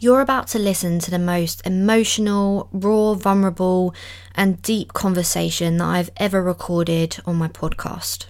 [0.00, 3.96] You're about to listen to the most emotional, raw, vulnerable,
[4.36, 8.26] and deep conversation that I've ever recorded on my podcast.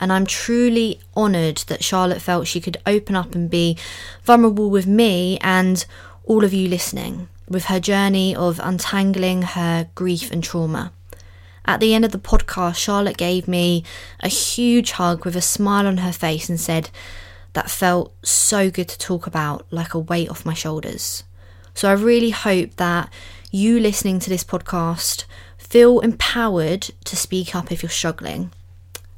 [0.00, 3.78] And I'm truly honoured that Charlotte felt she could open up and be
[4.24, 5.86] vulnerable with me and
[6.24, 10.92] all of you listening with her journey of untangling her grief and trauma.
[11.64, 13.84] At the end of the podcast, Charlotte gave me
[14.18, 16.90] a huge hug with a smile on her face and said,
[17.54, 21.24] That felt so good to talk about, like a weight off my shoulders.
[21.72, 23.12] So I really hope that
[23.50, 25.24] you listening to this podcast
[25.56, 28.52] feel empowered to speak up if you're struggling.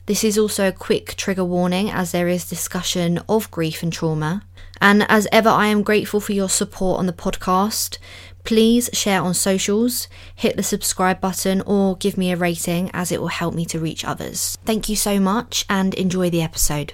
[0.07, 4.43] This is also a quick trigger warning as there is discussion of grief and trauma.
[4.81, 7.99] And as ever, I am grateful for your support on the podcast.
[8.45, 13.21] Please share on socials, hit the subscribe button, or give me a rating as it
[13.21, 14.57] will help me to reach others.
[14.65, 16.93] Thank you so much and enjoy the episode.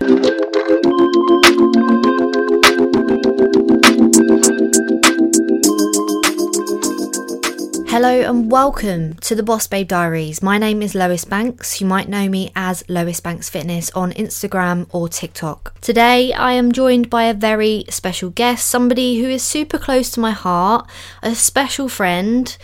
[7.93, 10.43] Hello and welcome to the Boss Babe Diaries.
[10.43, 11.83] My name is Lois Banks.
[11.83, 15.79] You might know me as Lois Banks Fitness on Instagram or TikTok.
[15.83, 20.21] Today I am joined by a very special guest, somebody who is super close to
[20.21, 20.89] my heart,
[21.23, 22.57] a special friend,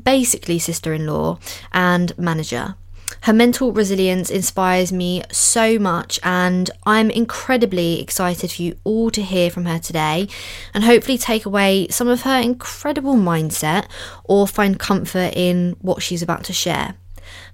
[0.00, 1.38] basically sister in law,
[1.72, 2.74] and manager.
[3.22, 9.22] Her mental resilience inspires me so much, and I'm incredibly excited for you all to
[9.22, 10.28] hear from her today
[10.72, 13.86] and hopefully take away some of her incredible mindset
[14.24, 16.94] or find comfort in what she's about to share.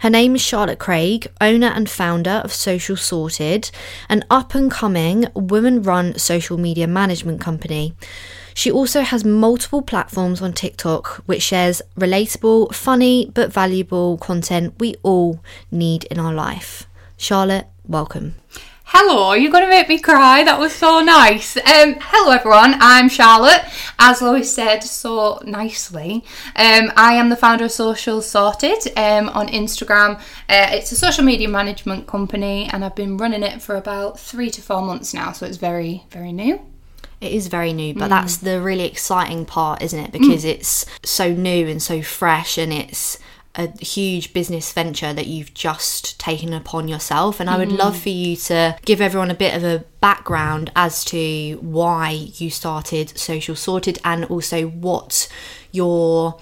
[0.01, 3.71] Her name is Charlotte Craig, owner and founder of Socials Sorted,
[4.09, 7.95] an up and coming women run social media management company.
[8.55, 14.95] She also has multiple platforms on TikTok which shares relatable, funny, but valuable content we
[15.03, 16.87] all need in our life.
[17.17, 18.35] Charlotte, welcome.
[18.93, 20.43] Hello, you're going to make me cry.
[20.43, 21.57] That was so nice.
[21.57, 22.75] Um, hello, everyone.
[22.81, 23.63] I'm Charlotte.
[24.01, 26.25] As Lois said so nicely,
[26.57, 30.17] um, I am the founder of Socials Sorted um, on Instagram.
[30.49, 34.51] Uh, it's a social media management company, and I've been running it for about three
[34.51, 36.61] to four months now, so it's very, very new.
[37.21, 38.11] It is very new, but mm.
[38.11, 40.13] that's the really exciting part, isn't it?
[40.13, 40.51] Because mm.
[40.51, 43.19] it's so new and so fresh, and it's
[43.57, 47.41] a huge business venture that you've just taken upon yourself.
[47.41, 47.79] And I would mm.
[47.79, 52.49] love for you to give everyone a bit of a background as to why you
[52.49, 55.29] started Socials Sorted and also what
[55.73, 56.39] your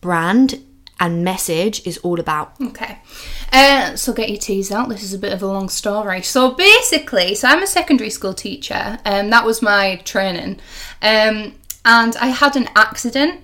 [0.00, 0.64] brand
[1.00, 2.52] and message is all about.
[2.60, 2.98] Okay.
[3.52, 4.88] Uh, so get your teas out.
[4.90, 6.22] This is a bit of a long story.
[6.22, 10.60] So basically, so I'm a secondary school teacher, and um, that was my training.
[11.02, 13.40] Um, and I had an accident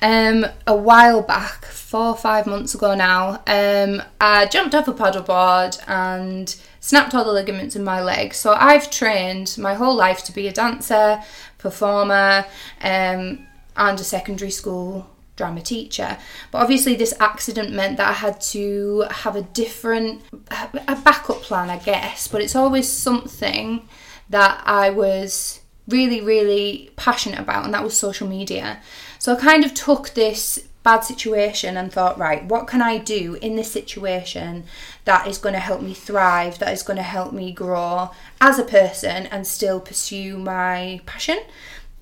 [0.00, 3.42] um, a while back, four or five months ago now.
[3.46, 8.32] Um, I jumped off a paddleboard and snapped all the ligaments in my leg.
[8.32, 11.22] So I've trained my whole life to be a dancer,
[11.58, 12.46] performer,
[12.80, 13.46] um,
[13.76, 16.18] and a secondary school drama teacher.
[16.50, 21.70] But obviously, this accident meant that I had to have a different, a backup plan,
[21.70, 22.28] I guess.
[22.28, 23.88] But it's always something
[24.28, 28.80] that I was really, really passionate about, and that was social media.
[29.18, 30.44] So I kind of took this
[30.82, 34.64] bad situation and thought, right, what can I do in this situation
[35.04, 38.58] that is going to help me thrive, that is going to help me grow as
[38.58, 41.38] a person and still pursue my passion?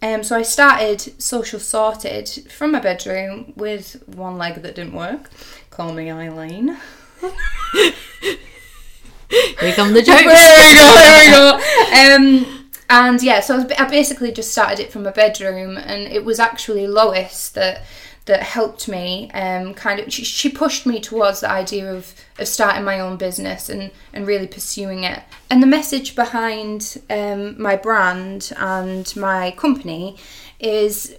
[0.00, 5.30] Um, so I started Socials Sorted from my bedroom with one leg that didn't work.
[5.70, 6.76] Call me Eileen.
[9.30, 10.22] Here come the jokes.
[10.22, 10.94] There we go.
[10.94, 11.58] There we go.
[11.88, 16.40] Um, and yeah, so I basically just started it from my bedroom, and it was
[16.40, 17.82] actually Lois that
[18.28, 22.46] that helped me um, kind of she, she, pushed me towards the idea of, of
[22.46, 25.22] starting my own business and, and really pursuing it.
[25.50, 30.18] And the message behind um, my brand and my company
[30.60, 31.16] is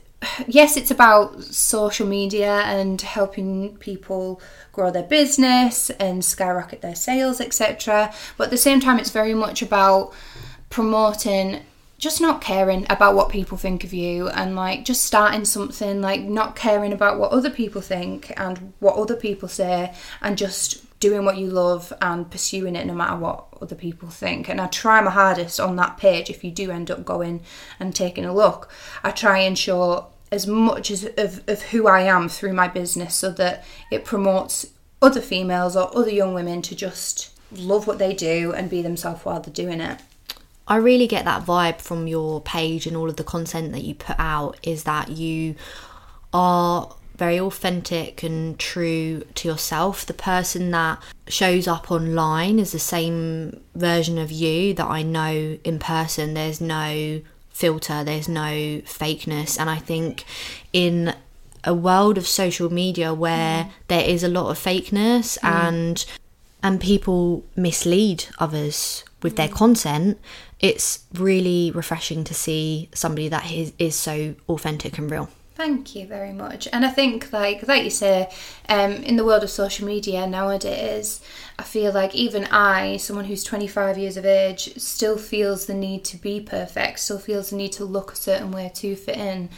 [0.48, 4.42] yes it's about social media and helping people
[4.74, 9.34] grow their business and skyrocket their sales etc but at the same time it's very
[9.34, 10.14] much about
[10.70, 11.62] promoting
[12.00, 16.22] just not caring about what people think of you and like just starting something like
[16.22, 21.26] not caring about what other people think and what other people say and just doing
[21.26, 24.50] what you love and pursuing it no matter what other people think.
[24.50, 27.42] And i try my hardest on that page if you do end up going
[27.80, 28.72] and taking a look.
[29.04, 33.16] I try and show as much as of, of who i am through my business
[33.16, 34.68] so that it promotes
[35.02, 39.26] other females or other young women to just love what they do and be themselves
[39.26, 40.00] while they're doing it
[40.70, 43.96] I really get that vibe from your page and all of the content that you
[43.96, 45.56] put out is that you
[46.32, 50.06] are very authentic and true to yourself.
[50.06, 55.58] The person that shows up online is the same version of you that I know
[55.64, 56.36] in person.
[56.36, 59.60] There's no filter, there's no fakeness.
[59.60, 60.24] And I think
[60.72, 61.14] in
[61.64, 63.72] a world of social media where mm.
[63.90, 65.50] there is a lot of fakeness mm.
[65.50, 66.06] and
[66.62, 69.54] and people mislead others with their mm.
[69.54, 70.20] content,
[70.60, 75.30] it's really refreshing to see somebody that is, is so authentic and real.
[75.60, 76.70] Thank you very much.
[76.72, 78.30] And I think, like like you say,
[78.70, 81.22] um, in the world of social media nowadays,
[81.58, 86.06] I feel like even I, someone who's 25 years of age, still feels the need
[86.06, 89.50] to be perfect, still feels the need to look a certain way to fit in.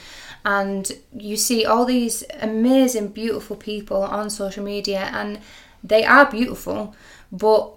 [0.44, 5.40] And you see all these amazing, beautiful people on social media, and
[5.84, 6.96] they are beautiful,
[7.32, 7.72] but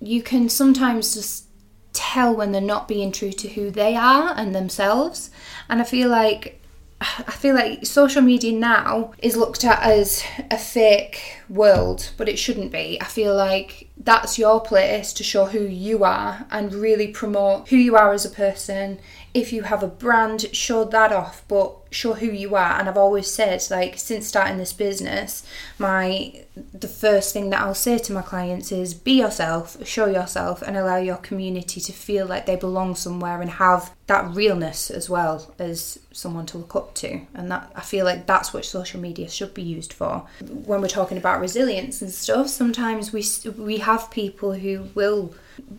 [0.00, 1.45] you can sometimes just
[1.96, 5.30] tell when they're not being true to who they are and themselves.
[5.68, 6.60] And I feel like
[6.98, 12.38] I feel like social media now is looked at as a fake world, but it
[12.38, 12.98] shouldn't be.
[13.00, 17.76] I feel like that's your place to show who you are and really promote who
[17.76, 18.98] you are as a person.
[19.34, 22.78] If you have a brand, show that off, but show who you are.
[22.78, 25.46] And I've always said, like, since starting this business,
[25.78, 30.62] my the first thing that I'll say to my clients is be yourself, show yourself,
[30.62, 35.10] and allow your community to feel like they belong somewhere and have that realness as
[35.10, 37.20] well as someone to look up to.
[37.34, 40.26] And that I feel like that's what social media should be used for.
[40.40, 43.24] When we're talking about resilience and stuff, sometimes we
[43.58, 45.34] we have people who will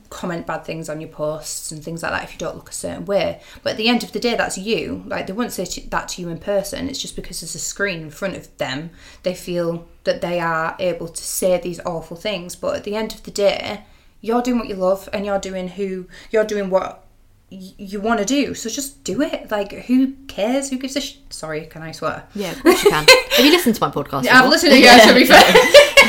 [0.10, 2.74] comment bad things on your posts and things like that if you don't look a
[2.74, 3.42] certain way.
[3.64, 5.04] But at the end of the day, that's you.
[5.06, 6.90] Like they wouldn't say to, that to you in person.
[6.90, 8.90] It's just because there's a screen in front of them.
[9.24, 12.56] They feel that they are able to say these awful things.
[12.56, 13.84] But at the end of the day,
[14.22, 17.06] you're doing what you love and you're doing who you're doing what
[17.52, 18.54] y- you want to do.
[18.54, 19.52] So just do it.
[19.52, 20.70] Like who cares?
[20.70, 21.66] Who gives a sh- sorry?
[21.66, 22.24] Can I swear?
[22.36, 23.06] Yeah, of course you can.
[23.38, 24.24] Have you listened to my podcast?
[24.24, 25.44] Yeah, I've listened to you to be fair.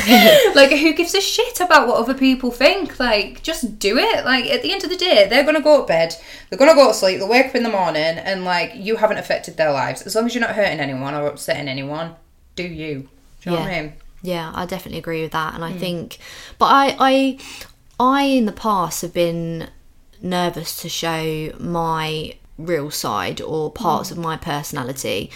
[0.55, 2.99] like, who gives a shit about what other people think?
[2.99, 4.25] Like, just do it.
[4.25, 6.15] Like, at the end of the day, they're gonna go to bed,
[6.49, 9.19] they're gonna go to sleep, they'll wake up in the morning, and like, you haven't
[9.19, 10.03] affected their lives.
[10.03, 12.17] As long as you're not hurting anyone or upsetting anyone,
[12.57, 13.09] do you.
[13.41, 13.93] Do you know what I mean?
[14.23, 15.79] Yeah, I definitely agree with that, and I hmm.
[15.79, 16.19] think,
[16.59, 17.39] but I, I,
[18.01, 19.69] I in the past have been
[20.21, 24.19] nervous to show my real side or parts hmm.
[24.19, 25.31] of my personality,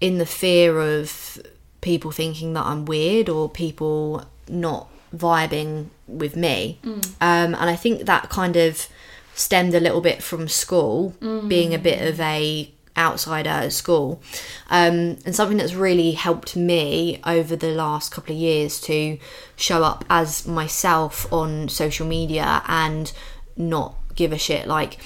[0.00, 1.40] in the fear of
[1.86, 6.78] people thinking that I'm weird or people not vibing with me,
[7.20, 8.88] um, and I think that kind of
[9.34, 11.14] stemmed a little bit from school,
[11.48, 14.20] being a bit of a outsider at school.
[14.68, 19.18] Um, and something that's really helped me over the last couple of years to
[19.54, 23.12] show up as myself on social media and
[23.56, 24.66] not give a shit.
[24.66, 24.98] Like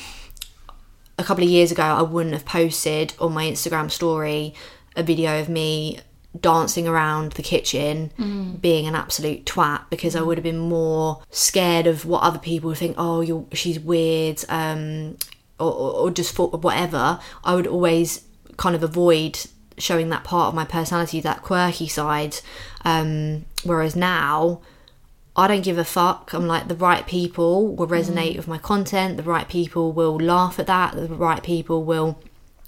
[1.18, 4.54] a couple of years ago I wouldn't have posted on my Instagram story
[4.96, 5.98] a video of me
[6.38, 11.88] dancing around the kitchen being an absolute twat because I would have been more scared
[11.88, 15.16] of what other people would think oh you're she's weird um
[15.58, 18.24] or, or, just for whatever I would always
[18.56, 19.40] kind of avoid
[19.76, 22.36] showing that part of my personality that quirky side
[22.84, 24.60] um whereas now
[25.36, 26.32] I don't give a fuck.
[26.32, 29.16] I'm like the right people will resonate with my content.
[29.16, 30.94] The right people will laugh at that.
[30.94, 32.18] The right people will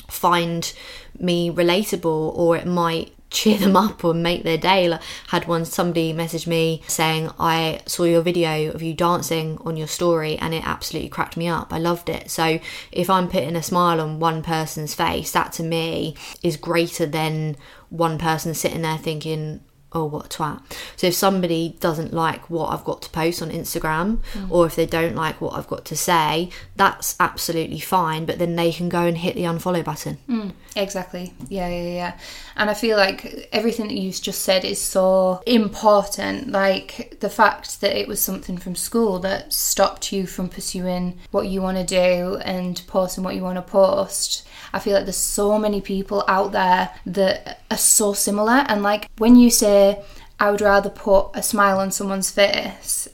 [0.08, 0.72] find
[1.18, 2.04] me relatable,
[2.36, 4.88] or it might cheer them up or make their day.
[4.88, 9.76] Like, had one somebody message me saying, "I saw your video of you dancing on
[9.76, 11.72] your story, and it absolutely cracked me up.
[11.72, 15.62] I loved it." So if I'm putting a smile on one person's face, that to
[15.62, 17.56] me is greater than
[17.88, 19.60] one person sitting there thinking,
[19.94, 20.60] oh what a twat
[20.96, 24.50] so if somebody doesn't like what i've got to post on instagram mm.
[24.50, 28.56] or if they don't like what i've got to say that's absolutely fine but then
[28.56, 31.34] they can go and hit the unfollow button mm, Exactly.
[31.48, 32.18] Yeah, yeah, yeah.
[32.56, 36.50] And I feel like everything that you've just said is so important.
[36.50, 41.48] Like the fact that it was something from school that stopped you from pursuing what
[41.48, 44.46] you want to do and posting what you want to post.
[44.72, 48.64] I feel like there's so many people out there that are so similar.
[48.68, 50.02] And like when you say,
[50.40, 53.08] I would rather put a smile on someone's face,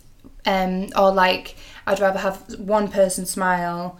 [0.46, 3.98] um, or like I'd rather have one person smile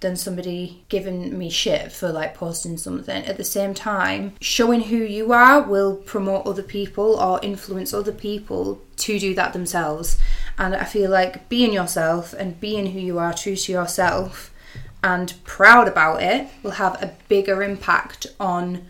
[0.00, 3.24] than somebody giving me shit for like posting something.
[3.24, 8.12] At the same time, showing who you are will promote other people or influence other
[8.12, 10.18] people to do that themselves.
[10.56, 14.52] And I feel like being yourself and being who you are, true to yourself,
[15.02, 18.86] and proud about it will have a bigger impact on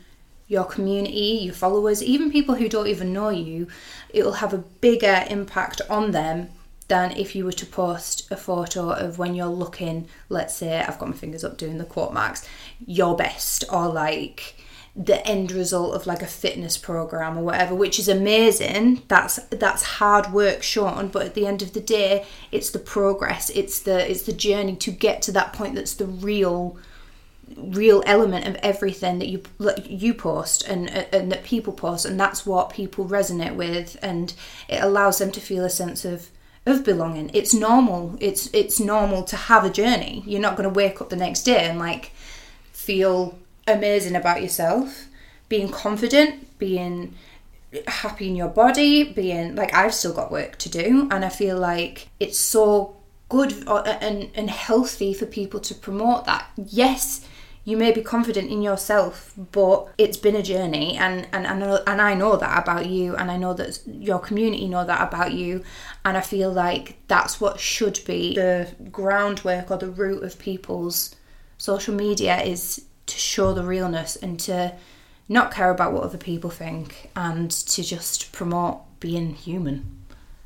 [0.47, 3.69] your community, your followers, even people who don't even know you.
[4.11, 6.49] It will have a bigger impact on them
[6.89, 10.99] than if you were to post a photo of when you're looking, let's say, I've
[10.99, 12.49] got my fingers up doing the quote marks,
[12.87, 14.57] your best, or like
[14.97, 19.03] the end result of like a fitness program or whatever, which is amazing.
[19.09, 23.51] That's that's hard work shown, but at the end of the day, it's the progress,
[23.51, 26.77] it's the it's the journey to get to that point that's the real
[27.57, 29.43] real element of everything that you
[29.85, 34.35] you post and and that people post and that's what people resonate with and
[34.69, 36.29] it allows them to feel a sense of
[36.69, 37.31] of belonging.
[37.33, 38.17] It's normal.
[38.21, 40.23] It's it's normal to have a journey.
[40.27, 42.13] You're not going to wake up the next day and like
[42.73, 43.39] feel
[43.69, 45.07] amazing about yourself.
[45.49, 47.15] Being confident being
[47.87, 51.59] happy in your body being like I've still got work to do and I feel
[51.59, 52.97] like it's so
[53.29, 56.51] good uh, and and healthy for people to promote that.
[56.57, 57.27] Yes
[57.69, 62.01] you may be confident in yourself, but it's been a journey, and and and, and
[62.01, 65.63] I know that about you, and I know that your community know that about you,
[66.03, 71.15] and I feel like that's what should be the groundwork or the root of people's
[71.59, 74.75] social media is to show the realness and to
[75.29, 79.99] not care about what other people think and to just promote being human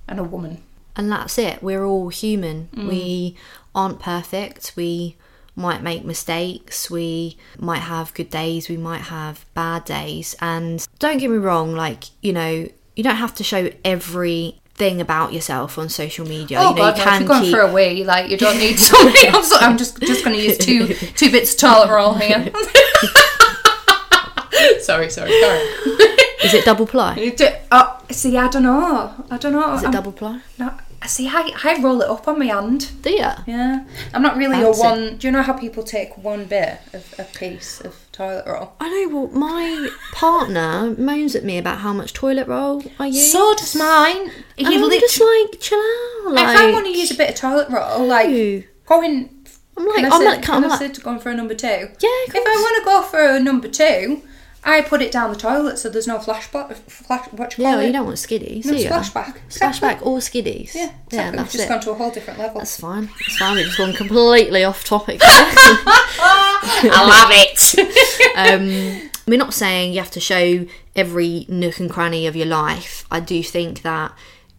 [0.08, 0.62] and a woman.
[0.96, 1.62] And that's it.
[1.62, 2.68] We're all human.
[2.74, 2.88] Mm.
[2.88, 3.36] We
[3.74, 4.72] aren't perfect.
[4.76, 5.16] We
[5.54, 10.34] might make mistakes, we might have good days, we might have bad days.
[10.40, 15.00] And don't get me wrong, like, you know, you don't have to show every thing
[15.00, 16.58] about yourself on social media.
[16.58, 17.54] Oh you know, God, you no, can if you're going keep...
[17.54, 19.28] for a wee, like you don't need so many.
[19.28, 22.50] I'm, so, I'm just just going to use two two bits of toilet roll here.
[24.80, 25.60] sorry, sorry, sorry.
[26.44, 27.32] Is it double ply?
[27.74, 29.14] Oh, see, I don't know.
[29.30, 29.72] I don't know.
[29.74, 30.42] Is it I'm, double ply?
[30.58, 30.74] No,
[31.06, 32.90] see, I, I roll it up on my hand.
[33.02, 33.26] Do you?
[33.46, 33.84] Yeah.
[34.14, 34.80] I'm not really Fancy.
[34.80, 35.16] a one.
[35.16, 38.72] Do you know how people take one bit of a piece of toilet roll?
[38.80, 39.08] I know.
[39.22, 43.32] Well, my partner moans at me about how much toilet roll I use.
[43.32, 44.30] So does mine.
[44.56, 45.78] He and I'm lit- just like, chill
[46.26, 46.32] out.
[46.32, 48.28] Like, if I want to use a bit of toilet roll, like
[48.86, 49.38] going.
[49.76, 51.66] I'm like, I'm sit- like, can I'm I like, sit going for a number two?
[51.66, 54.22] yeah, If I want to go for a number two,
[54.64, 56.76] I put it down the toilet so there's no flashback.
[56.88, 57.86] Flash, what you Yeah, call well, it?
[57.88, 58.88] you don't want skiddies, no do you?
[58.88, 59.36] splashback.
[59.48, 60.74] Splashback or skiddies.
[60.74, 61.38] Yeah, yeah, exactly.
[61.38, 61.68] We've just it.
[61.68, 62.58] gone to a whole different level.
[62.60, 63.06] That's fine.
[63.06, 63.56] That's fine.
[63.56, 65.20] We've just gone completely off topic.
[65.24, 68.36] I love it.
[69.04, 70.66] um, we're not saying you have to show
[70.96, 73.04] every nook and cranny of your life.
[73.10, 74.12] I do think that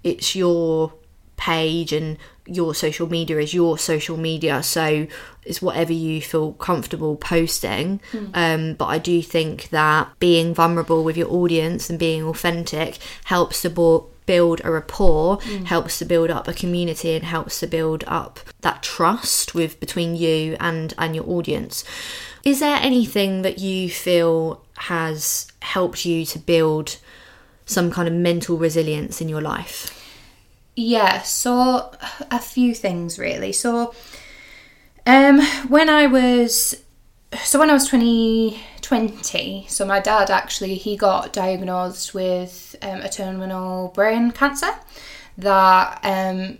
[0.03, 0.93] it's your
[1.37, 5.07] page and your social media is your social media, so
[5.45, 8.01] it's whatever you feel comfortable posting.
[8.33, 13.61] Um, but I do think that being vulnerable with your audience and being authentic helps
[13.61, 18.03] to bo- build a rapport, helps to build up a community, and helps to build
[18.07, 21.83] up that trust with between you and and your audience.
[22.43, 26.97] Is there anything that you feel has helped you to build
[27.65, 29.99] some kind of mental resilience in your life?
[30.75, 31.91] Yeah, so
[32.31, 33.51] a few things really.
[33.51, 33.93] So
[35.05, 36.83] um when I was
[37.43, 43.09] so when I was 2020, so my dad actually he got diagnosed with um, a
[43.09, 44.73] terminal brain cancer
[45.37, 46.59] that um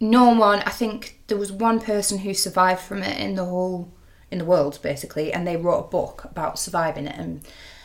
[0.00, 3.92] no one I think there was one person who survived from it in the whole
[4.30, 7.40] in the world basically and they wrote a book about surviving it and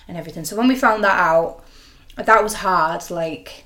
[0.07, 0.43] and everything.
[0.43, 1.63] So when we found that out
[2.17, 3.63] that was hard like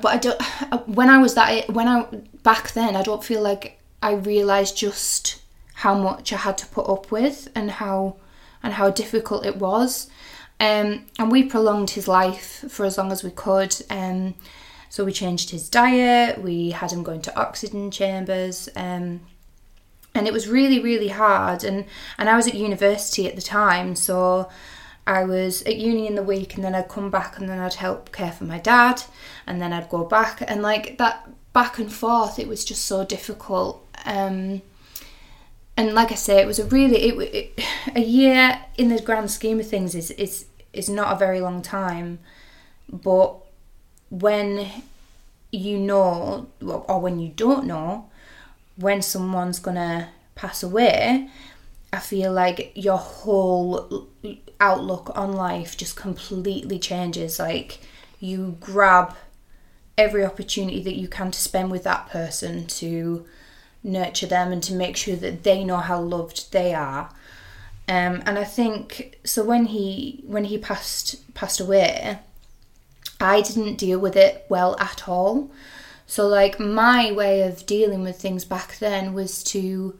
[0.00, 0.40] but I don't.
[0.86, 2.06] When I was that, when I
[2.42, 5.42] back then, I don't feel like I realized just
[5.74, 8.16] how much I had to put up with and how
[8.62, 10.08] and how difficult it was.
[10.58, 13.74] Um, and we prolonged his life for as long as we could.
[13.88, 14.34] Um,
[14.90, 16.42] so we changed his diet.
[16.42, 18.68] We had him going to oxygen chambers.
[18.76, 19.20] Um,
[20.14, 21.64] and it was really really hard.
[21.64, 21.86] And
[22.18, 24.48] and I was at university at the time, so.
[25.06, 27.74] I was at uni in the week and then I'd come back and then I'd
[27.74, 29.02] help care for my dad
[29.44, 33.04] and then I'd go back and like that back and forth it was just so
[33.04, 34.62] difficult um
[35.76, 37.64] and like I say it was a really it, it
[37.94, 41.62] a year in the grand scheme of things is is is not a very long
[41.62, 42.18] time
[42.90, 43.36] but
[44.10, 44.68] when
[45.50, 48.08] you know or when you don't know
[48.76, 51.28] when someone's gonna pass away
[51.92, 54.08] I feel like your whole
[54.60, 57.38] outlook on life just completely changes.
[57.38, 57.80] Like
[58.20, 59.16] you grab
[59.96, 63.26] every opportunity that you can to spend with that person to
[63.82, 67.10] nurture them and to make sure that they know how loved they are.
[67.88, 72.18] Um, and I think so when he when he passed passed away,
[73.20, 75.50] I didn't deal with it well at all.
[76.06, 79.98] So like my way of dealing with things back then was to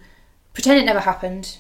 [0.55, 1.59] pretend it never happened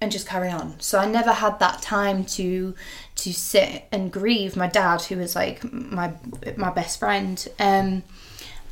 [0.00, 0.78] and just carry on.
[0.80, 2.74] So I never had that time to
[3.16, 6.12] to sit and grieve my dad, who was like my
[6.56, 7.46] my best friend.
[7.58, 8.02] Um,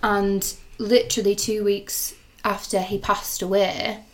[0.03, 2.15] and literally two weeks
[2.45, 4.05] after he passed away,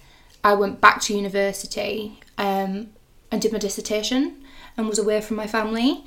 [0.42, 2.88] I went back to university um,
[3.30, 4.42] and did my dissertation
[4.76, 6.04] and was away from my family.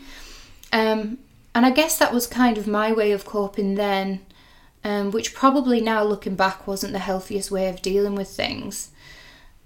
[0.73, 1.19] Um,
[1.53, 4.25] and I guess that was kind of my way of coping then,
[4.83, 8.89] um, which probably now looking back wasn't the healthiest way of dealing with things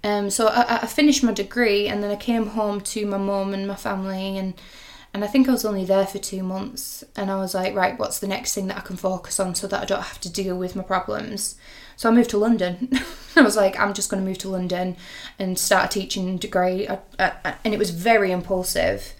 [0.02, 3.52] Um, so I, I finished my degree and then I came home to my mum
[3.52, 4.54] and my family and
[5.12, 7.98] and I think I was only there for two months and I was like, right,
[7.98, 10.30] what's the next thing that I can focus on so that I don't have to
[10.30, 11.56] deal with my problems?
[11.96, 12.88] So I moved to London.
[13.36, 14.96] I was like, I'm just going to move to London
[15.36, 16.88] and start a teaching degree.
[16.88, 19.14] I, I, and it was very impulsive.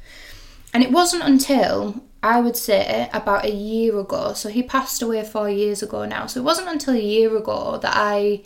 [0.72, 5.24] And it wasn't until I would say about a year ago, so he passed away
[5.24, 6.26] four years ago now.
[6.26, 8.42] So it wasn't until a year ago that I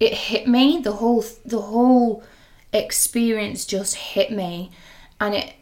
[0.00, 2.22] it hit me the whole the whole
[2.72, 4.70] experience just hit me.
[5.20, 5.54] And it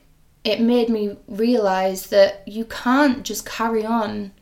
[0.45, 4.33] it made me realize that you can't just carry on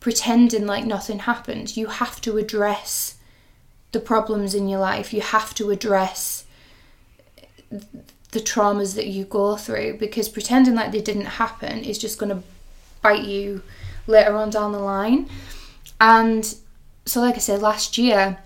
[0.00, 1.76] pretending like nothing happened.
[1.76, 3.16] You have to address
[3.92, 5.14] the problems in your life.
[5.14, 6.44] You have to address
[7.70, 12.30] the traumas that you go through because pretending like they didn't happen is just going
[12.30, 12.42] to
[13.00, 13.62] bite you
[14.06, 15.28] later on down the line.
[16.00, 16.54] And
[17.06, 18.38] so like i said last year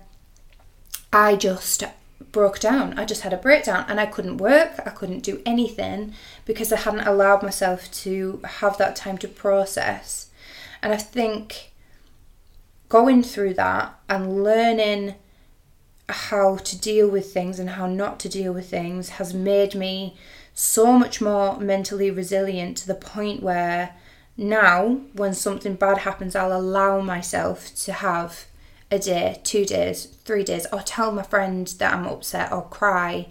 [1.13, 1.83] I just
[2.31, 2.97] broke down.
[2.97, 6.77] I just had a breakdown and I couldn't work, I couldn't do anything because I
[6.77, 10.31] hadn't allowed myself to have that time to process.
[10.81, 11.71] And I think
[12.89, 15.15] going through that and learning
[16.09, 20.17] how to deal with things and how not to deal with things has made me
[20.55, 23.95] so much more mentally resilient to the point where
[24.35, 28.45] now when something bad happens I'll allow myself to have
[28.93, 33.27] a day, two days, three days, or tell my friend that I'm upset or cry.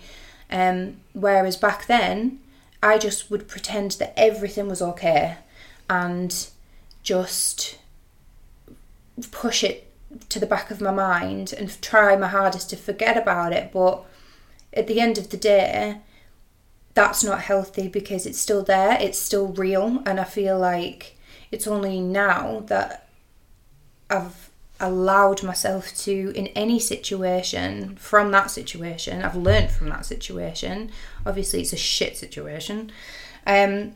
[0.50, 2.40] Um, whereas back then,
[2.83, 5.37] I just would pretend that everything was okay
[5.88, 6.49] and
[7.02, 7.78] just
[9.31, 9.88] push it
[10.28, 13.73] to the back of my mind and try my hardest to forget about it.
[13.73, 14.04] But
[14.75, 15.99] at the end of the day,
[16.95, 21.16] that's not healthy because it's still there, it's still real, and I feel like
[21.50, 23.09] it's only now that
[24.11, 24.50] I've
[24.82, 30.90] allowed myself to in any situation from that situation i've learned from that situation.
[31.24, 32.90] Obviously it's a shit situation.
[33.46, 33.94] Um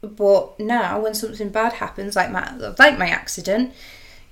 [0.00, 3.74] but now when something bad happens like my like my accident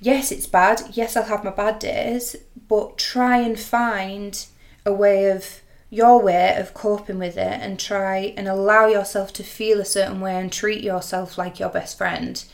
[0.00, 0.80] yes it's bad.
[0.92, 2.36] Yes i'll have my bad days.
[2.68, 4.46] But try and find
[4.84, 5.60] a way of
[5.90, 10.20] your way of coping with it and try and allow yourself to feel a certain
[10.20, 12.44] way and treat yourself like your best friend.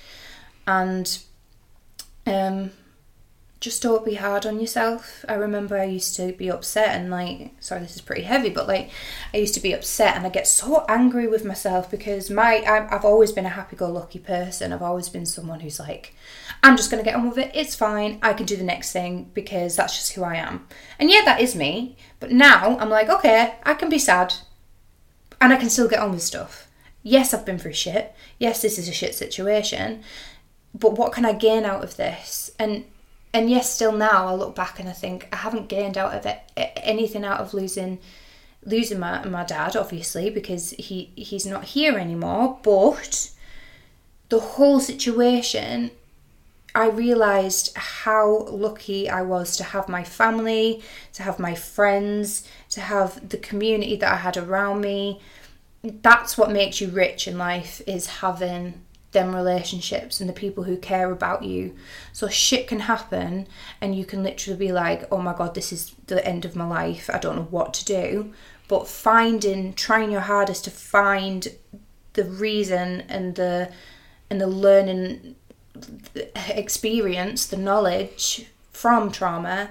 [0.66, 1.18] And
[2.26, 2.70] um
[3.62, 5.24] just don't be hard on yourself.
[5.28, 8.66] I remember I used to be upset and like, sorry, this is pretty heavy, but
[8.66, 8.90] like,
[9.32, 13.04] I used to be upset and I get so angry with myself because my I've
[13.04, 14.72] always been a happy-go-lucky person.
[14.72, 16.14] I've always been someone who's like,
[16.64, 17.52] I'm just gonna get on with it.
[17.54, 18.18] It's fine.
[18.20, 20.66] I can do the next thing because that's just who I am.
[20.98, 21.96] And yeah, that is me.
[22.18, 24.34] But now I'm like, okay, I can be sad,
[25.40, 26.68] and I can still get on with stuff.
[27.04, 28.12] Yes, I've been through shit.
[28.38, 30.02] Yes, this is a shit situation.
[30.74, 32.50] But what can I gain out of this?
[32.58, 32.86] And
[33.34, 36.26] and yes, still now I look back and I think I haven't gained out of
[36.26, 37.98] it anything out of losing
[38.64, 42.58] losing my, my dad, obviously, because he he's not here anymore.
[42.62, 43.30] But
[44.28, 45.90] the whole situation,
[46.74, 50.82] I realised how lucky I was to have my family,
[51.14, 55.20] to have my friends, to have the community that I had around me.
[55.82, 58.82] That's what makes you rich in life is having
[59.12, 61.74] them relationships and the people who care about you.
[62.12, 63.46] So shit can happen
[63.80, 66.66] and you can literally be like, oh my god, this is the end of my
[66.66, 67.08] life.
[67.12, 68.32] I don't know what to do.
[68.68, 71.48] But finding, trying your hardest to find
[72.14, 73.70] the reason and the
[74.30, 75.36] and the learning
[76.48, 79.70] experience, the knowledge from trauma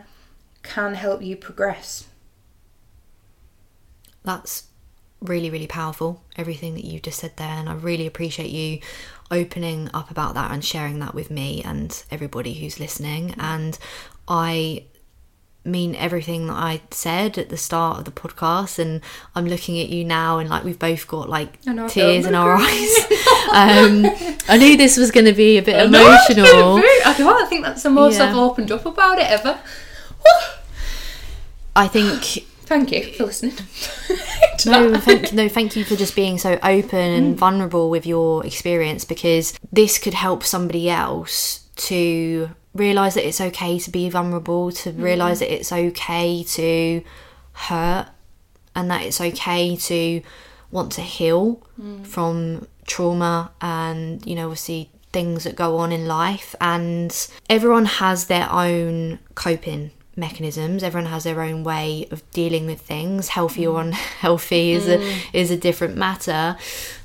[0.62, 2.08] can help you progress.
[4.24, 4.68] That's
[5.20, 7.48] really, really powerful, everything that you just said there.
[7.48, 8.80] And I really appreciate you
[9.32, 13.34] opening up about that and sharing that with me and everybody who's listening.
[13.38, 13.78] And
[14.28, 14.86] I
[15.64, 19.00] mean everything that I said at the start of the podcast and
[19.36, 22.98] I'm looking at you now and like we've both got like tears in our eyes.
[23.54, 24.06] um,
[24.50, 26.78] I knew this was going to be a bit I emotional.
[27.06, 28.30] I, I think that's the most yeah.
[28.30, 29.60] I've opened up about it ever.
[31.76, 33.52] I think Thank you for listening.
[34.66, 37.38] no, thank, no, thank you for just being so open and mm.
[37.38, 43.80] vulnerable with your experience because this could help somebody else to realize that it's okay
[43.80, 45.02] to be vulnerable, to mm.
[45.02, 47.04] realize that it's okay to
[47.54, 48.08] hurt,
[48.76, 50.22] and that it's okay to
[50.72, 52.06] want to heal mm.
[52.06, 58.28] from trauma and you know obviously things that go on in life and everyone has
[58.28, 63.82] their own coping mechanisms everyone has their own way of dealing with things healthy or
[63.82, 63.88] mm.
[63.88, 65.00] unhealthy is mm.
[65.00, 66.58] a is a different matter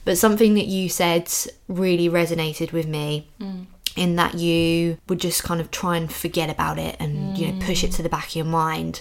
[0.04, 1.30] but something that you said
[1.68, 3.64] really resonated with me mm.
[3.96, 7.38] in that you would just kind of try and forget about it and mm.
[7.38, 9.00] you know push it to the back of your mind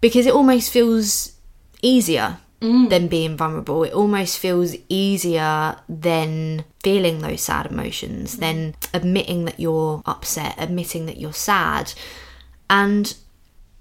[0.00, 1.32] because it almost feels
[1.82, 2.38] easier
[2.88, 3.84] than being vulnerable.
[3.84, 11.06] It almost feels easier than feeling those sad emotions, than admitting that you're upset, admitting
[11.06, 11.92] that you're sad.
[12.68, 13.14] And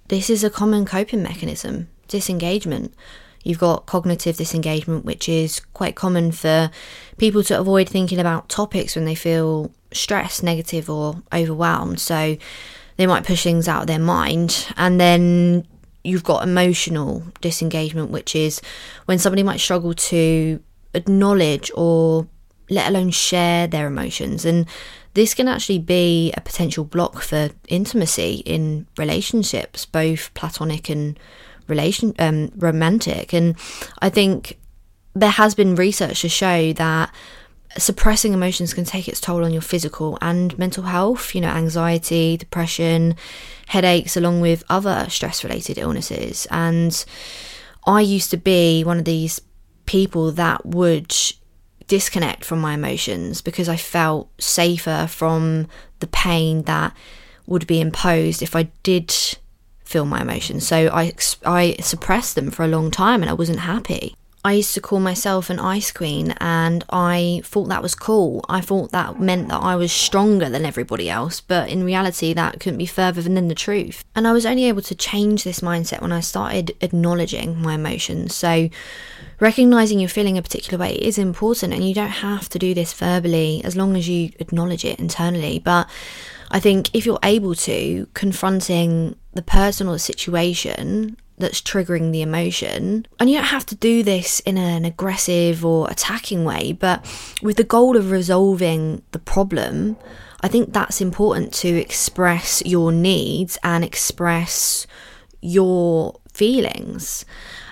[0.07, 2.93] this is a common coping mechanism disengagement.
[3.43, 6.71] You've got cognitive disengagement, which is quite common for
[7.17, 11.99] people to avoid thinking about topics when they feel stressed, negative, or overwhelmed.
[11.99, 12.37] So
[12.97, 14.67] they might push things out of their mind.
[14.77, 15.67] And then
[16.03, 18.61] you've got emotional disengagement, which is
[19.05, 20.61] when somebody might struggle to
[20.93, 22.27] acknowledge or
[22.69, 24.45] let alone share their emotions.
[24.45, 24.67] And
[25.13, 31.19] this can actually be a potential block for intimacy in relationships, both platonic and
[31.67, 33.33] relation um, romantic.
[33.33, 33.55] And
[33.99, 34.59] I think
[35.13, 37.13] there has been research to show that
[37.77, 42.37] suppressing emotions can take its toll on your physical and mental health, you know, anxiety,
[42.37, 43.15] depression,
[43.67, 46.47] headaches, along with other stress related illnesses.
[46.51, 47.03] And
[47.85, 49.41] I used to be one of these
[49.85, 51.15] people that would
[51.87, 55.67] disconnect from my emotions because I felt safer from
[55.99, 56.95] the pain that
[57.45, 59.13] would be imposed if I did
[59.83, 60.67] feel my emotions.
[60.67, 61.13] So I
[61.45, 64.15] I suppressed them for a long time and I wasn't happy.
[64.45, 68.43] I used to call myself an ice queen and I thought that was cool.
[68.49, 72.59] I thought that meant that I was stronger than everybody else, but in reality, that
[72.59, 74.03] couldn't be further than the truth.
[74.15, 78.35] And I was only able to change this mindset when I started acknowledging my emotions.
[78.35, 78.67] So,
[79.43, 82.93] recognizing you're feeling a particular way is important, and you don't have to do this
[82.93, 85.59] verbally as long as you acknowledge it internally.
[85.59, 85.89] But
[86.49, 92.21] I think if you're able to, confronting the person or the situation that's triggering the
[92.21, 93.05] emotion.
[93.19, 97.03] And you don't have to do this in an aggressive or attacking way, but
[97.41, 99.97] with the goal of resolving the problem,
[100.41, 104.85] I think that's important to express your needs and express
[105.41, 107.25] your feelings.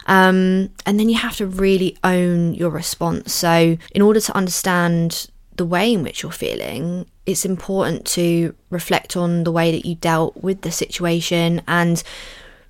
[0.07, 3.33] Um, and then you have to really own your response.
[3.33, 9.15] So, in order to understand the way in which you're feeling, it's important to reflect
[9.15, 12.03] on the way that you dealt with the situation and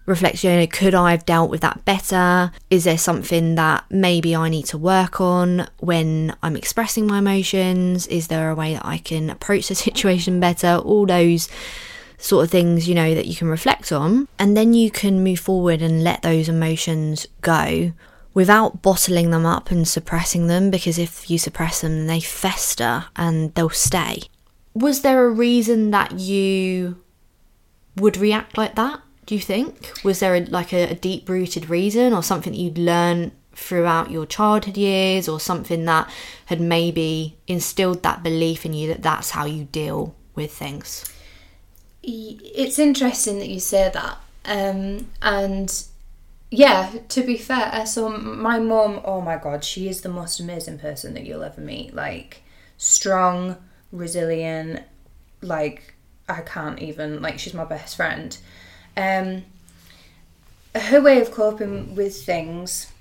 [0.06, 2.52] reflect, you know, could I have dealt with that better?
[2.70, 8.08] Is there something that maybe I need to work on when I'm expressing my emotions?
[8.08, 10.76] Is there a way that I can approach the situation better?
[10.76, 11.50] All those
[12.22, 14.28] sort of things, you know, that you can reflect on.
[14.40, 17.92] And then you can move forward and let those emotions go
[18.34, 23.54] without bottling them up and suppressing them because if you suppress them, they fester and
[23.56, 24.22] they'll stay.
[24.74, 26.98] Was there a reason that you
[27.98, 29.02] would react like that?
[29.32, 30.04] do you think?
[30.04, 34.12] Was there a, like a, a deep rooted reason or something that you'd learn throughout
[34.12, 36.10] your childhood years or something that
[36.48, 41.06] had maybe instilled that belief in you that that's how you deal with things?
[42.04, 44.18] It's interesting that you say that.
[44.46, 45.84] Um, and
[46.50, 50.80] yeah, to be fair, so my mom, oh my god, she is the most amazing
[50.80, 51.94] person that you'll ever meet.
[51.94, 52.44] Like,
[52.78, 53.58] strong,
[53.92, 54.84] resilient,
[55.42, 55.96] like,
[56.28, 58.38] I can't even, like, she's my best friend.
[58.98, 59.44] Um,
[60.76, 62.92] her way of coping with things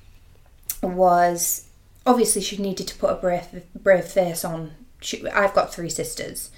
[0.82, 1.66] was
[2.06, 4.72] obviously she needed to put a brave, brave face on.
[5.00, 6.50] She, I've got three sisters,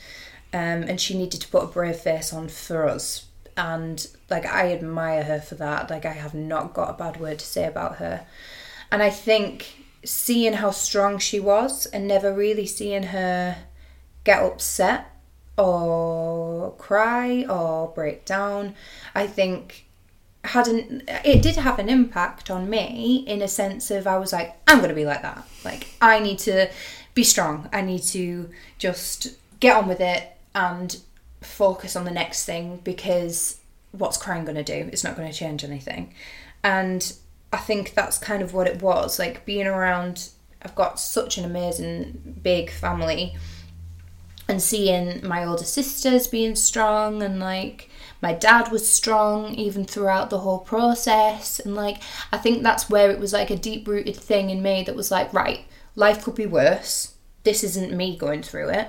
[0.52, 3.26] um, and she needed to put a brave face on for us.
[3.56, 5.90] And like I admire her for that.
[5.90, 8.26] Like I have not got a bad word to say about her.
[8.90, 13.56] And I think seeing how strong she was and never really seeing her
[14.24, 15.10] get upset
[15.56, 18.74] or cry or break down,
[19.14, 19.86] I think
[20.44, 24.32] had an it did have an impact on me in a sense of I was
[24.32, 25.46] like, I'm gonna be like that.
[25.64, 26.70] Like I need to
[27.14, 27.68] be strong.
[27.72, 30.96] I need to just get on with it and
[31.40, 33.58] focus on the next thing because
[33.92, 34.88] what's crying gonna do?
[34.92, 36.14] It's not gonna change anything.
[36.62, 37.12] And
[37.52, 39.18] I think that's kind of what it was.
[39.18, 40.30] Like being around
[40.64, 43.36] I've got such an amazing big family
[44.48, 47.88] and seeing my older sisters being strong and like
[48.20, 53.10] my dad was strong even throughout the whole process and like i think that's where
[53.10, 56.34] it was like a deep rooted thing in me that was like right life could
[56.34, 58.88] be worse this isn't me going through it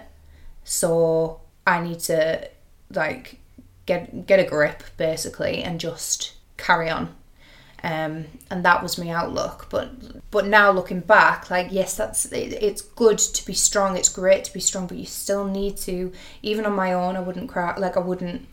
[0.63, 2.49] so i need to
[2.91, 3.39] like
[3.86, 7.13] get get a grip basically and just carry on
[7.84, 9.67] um, and that was my outlook.
[9.69, 13.97] But but now looking back, like yes, that's it, it's good to be strong.
[13.97, 16.13] It's great to be strong, but you still need to.
[16.41, 17.76] Even on my own, I wouldn't cry.
[17.78, 18.47] Like I wouldn't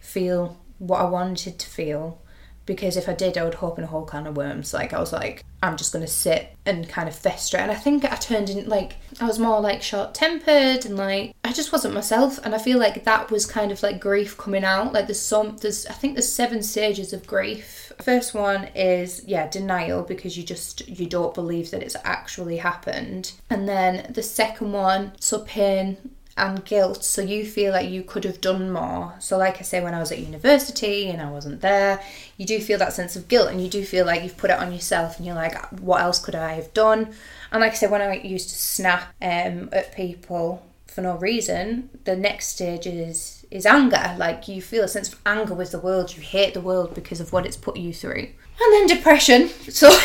[0.00, 2.22] feel what I wanted to feel.
[2.66, 4.74] Because if I did, I would hop in a whole can of worms.
[4.74, 7.56] Like I was like, I'm just gonna sit and kind of fester.
[7.56, 11.34] And I think I turned in like I was more like short tempered and like
[11.44, 12.38] I just wasn't myself.
[12.44, 14.92] And I feel like that was kind of like grief coming out.
[14.92, 17.92] Like there's some there's I think there's seven stages of grief.
[18.02, 23.32] First one is yeah denial because you just you don't believe that it's actually happened.
[23.48, 25.96] And then the second one, so pain
[26.36, 27.02] and guilt.
[27.04, 29.14] So you feel like you could have done more.
[29.18, 32.02] So, like I say, when I was at university and I wasn't there,
[32.36, 34.58] you do feel that sense of guilt and you do feel like you've put it
[34.58, 37.14] on yourself and you're like, what else could I have done?
[37.50, 41.90] And like I said, when I used to snap um, at people for no reason,
[42.04, 44.14] the next stage is is anger.
[44.18, 46.16] Like you feel a sense of anger with the world.
[46.16, 48.28] You hate the world because of what it's put you through.
[48.60, 49.48] And then depression.
[49.70, 49.88] So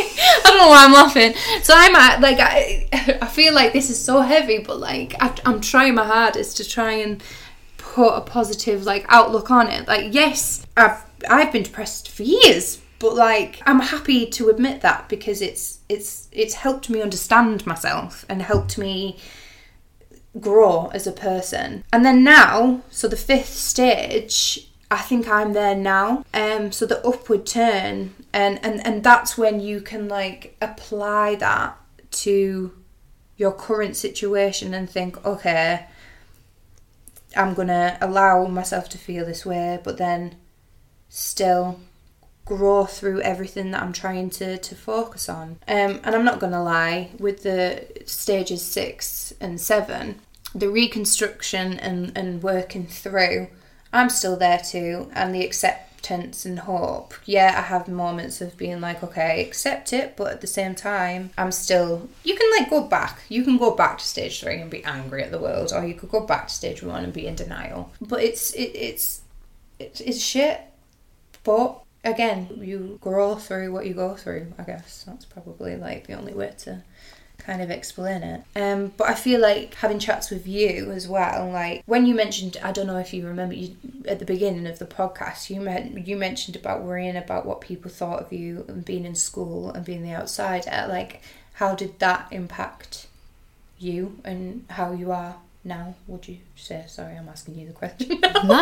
[0.18, 1.34] I don't know why I'm laughing.
[1.62, 2.88] So I'm at like I
[3.22, 6.92] I feel like this is so heavy, but like I'm trying my hardest to try
[6.92, 7.22] and
[7.76, 9.86] put a positive like outlook on it.
[9.88, 15.08] Like yes, I've I've been depressed for years, but like I'm happy to admit that
[15.08, 19.18] because it's it's it's helped me understand myself and helped me
[20.38, 21.84] grow as a person.
[21.92, 26.24] And then now, so the fifth stage, I think I'm there now.
[26.34, 31.76] Um so the upward turn and and and that's when you can like apply that
[32.10, 32.72] to
[33.36, 35.86] your current situation and think, okay,
[37.34, 40.36] I'm to allow myself to feel this way, but then
[41.08, 41.80] still
[42.44, 45.58] grow through everything that I'm trying to, to focus on.
[45.68, 50.20] Um, and I'm not to lie, with the stages six and seven,
[50.54, 53.48] the reconstruction and, and working through,
[53.92, 57.14] I'm still there too, and the acceptance and hope.
[57.24, 61.30] Yeah, I have moments of being like, okay, accept it, but at the same time,
[61.36, 62.08] I'm still.
[62.24, 63.22] You can like go back.
[63.28, 65.94] You can go back to stage three and be angry at the world, or you
[65.94, 67.92] could go back to stage one and be in denial.
[68.00, 69.22] But it's it, it's
[69.78, 70.60] it's it's shit.
[71.42, 74.52] But again, you grow through what you go through.
[74.58, 76.82] I guess that's probably like the only way to
[77.50, 78.42] kind of explain it.
[78.54, 81.50] Um, but I feel like having chats with you as well.
[81.50, 83.74] Like when you mentioned, I don't know if you remember you
[84.06, 87.90] at the beginning of the podcast, you meant you mentioned about worrying about what people
[87.90, 90.86] thought of you and being in school and being the outsider.
[90.88, 91.22] Like,
[91.54, 93.08] how did that impact
[93.80, 95.34] you and how you are
[95.64, 95.94] now?
[96.06, 96.84] Would you say?
[96.86, 98.20] Sorry, I'm asking you the question.
[98.44, 98.54] No,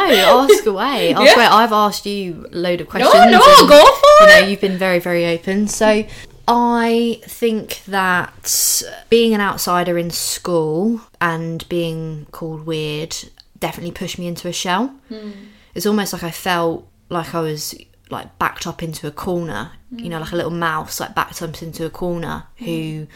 [0.51, 1.13] ask away.
[1.13, 1.35] Ask Yeah.
[1.35, 1.45] away.
[1.45, 3.13] I've asked you a load of questions.
[3.15, 4.49] no, no, and, go for you know, it.
[4.51, 5.69] you've been very, very open.
[5.69, 6.05] So
[6.51, 13.15] I think that being an outsider in school and being called weird
[13.61, 14.87] definitely pushed me into a shell.
[15.09, 15.31] Hmm.
[15.75, 17.75] It's almost like I felt like I was
[18.11, 21.63] like backed up into a corner, you know, like a little mouse like backed up
[21.63, 22.65] into a corner hmm.
[22.65, 23.07] who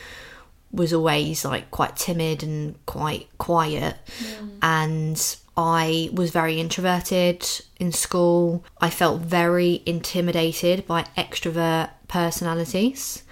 [0.71, 4.49] was always like quite timid and quite quiet hmm.
[4.61, 7.47] and I was very introverted
[7.79, 8.65] in school.
[8.81, 13.23] I felt very intimidated by extrovert personalities.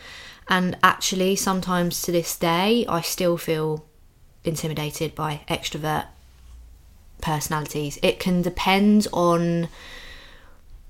[0.49, 3.85] And actually, sometimes to this day, I still feel
[4.43, 6.07] intimidated by extrovert
[7.21, 7.99] personalities.
[8.03, 9.69] It can depend on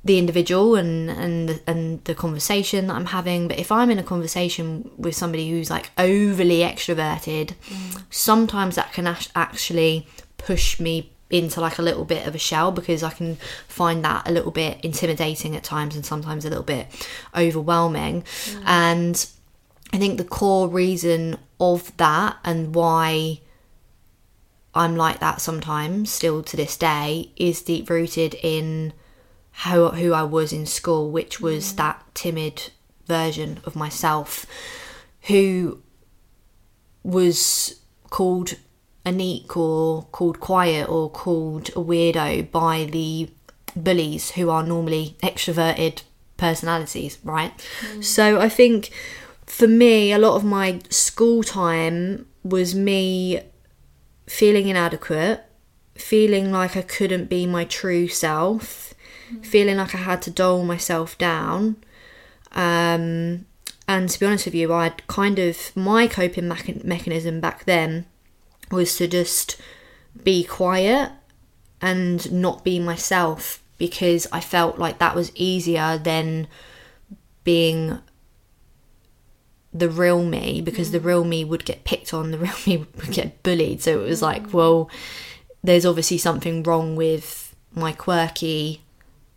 [0.03, 3.49] the individual and and and the conversation that I'm having.
[3.49, 8.03] But if I'm in a conversation with somebody who's like overly extroverted, mm.
[8.09, 10.07] sometimes that can actually
[10.39, 13.37] push me into like a little bit of a shell because I can
[13.69, 16.89] find that a little bit intimidating at times and sometimes a little bit
[17.37, 18.23] overwhelming.
[18.23, 18.63] Mm.
[18.67, 19.27] And
[19.93, 23.41] I think the core reason of that and why
[24.75, 28.93] I'm like that sometimes still to this day is deep rooted in
[29.53, 31.77] how who I was in school, which was mm.
[31.77, 32.71] that timid
[33.07, 34.47] version of myself
[35.23, 35.83] who
[37.03, 38.55] was called
[39.05, 43.31] Anik or called quiet or called a weirdo by the
[43.75, 46.03] bullies who are normally extroverted
[46.37, 47.53] personalities, right?
[48.01, 48.91] So I think
[49.47, 53.41] for me, a lot of my school time was me
[54.27, 55.45] feeling inadequate,
[55.95, 58.95] feeling like I couldn't be my true self,
[59.43, 61.77] feeling like I had to dull myself down.
[62.53, 63.47] Um,
[63.89, 68.07] and to be honest with you, I'd kind of my coping mecha- mechanism back then
[68.71, 69.61] was to just
[70.23, 71.13] be quiet
[71.81, 76.47] and not be myself because I felt like that was easier than
[77.45, 77.99] being
[79.73, 83.13] the real me because the real me would get picked on, the real me would
[83.13, 83.83] get bullied.
[83.83, 84.53] So it was like, mm.
[84.53, 84.91] well,
[85.63, 88.83] there's obviously something wrong with my quirky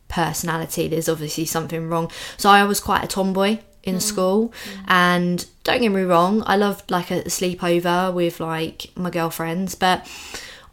[0.08, 0.88] personality.
[0.88, 2.12] There's obviously something wrong.
[2.38, 4.54] So I was quite a tomboy in school
[4.88, 10.10] and don't get me wrong, I loved like a sleepover with like my girlfriends, but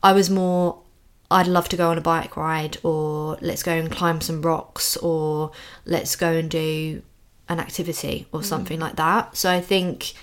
[0.03, 0.81] I was more
[1.31, 4.96] I'd love to go on a bike ride, or let's go and climb some rocks,
[4.96, 5.53] or
[5.85, 7.03] let's go and do
[7.49, 8.44] an activity or mm.
[8.44, 9.37] something like that.
[9.37, 10.14] So I think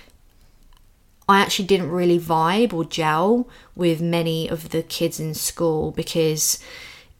[1.28, 6.58] I actually didn't really vibe or gel with many of the kids in school because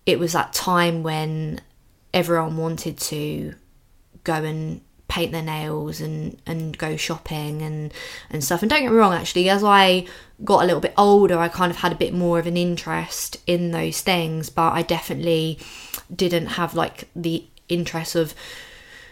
[0.04, 1.60] it was that time when
[2.12, 3.54] everyone wanted to
[4.24, 7.92] go and paint their nails and and go shopping and
[8.30, 10.06] and stuff and don't get me wrong actually as i
[10.44, 13.38] got a little bit older i kind of had a bit more of an interest
[13.46, 15.58] in those things but i definitely
[16.14, 18.34] didn't have like the interest of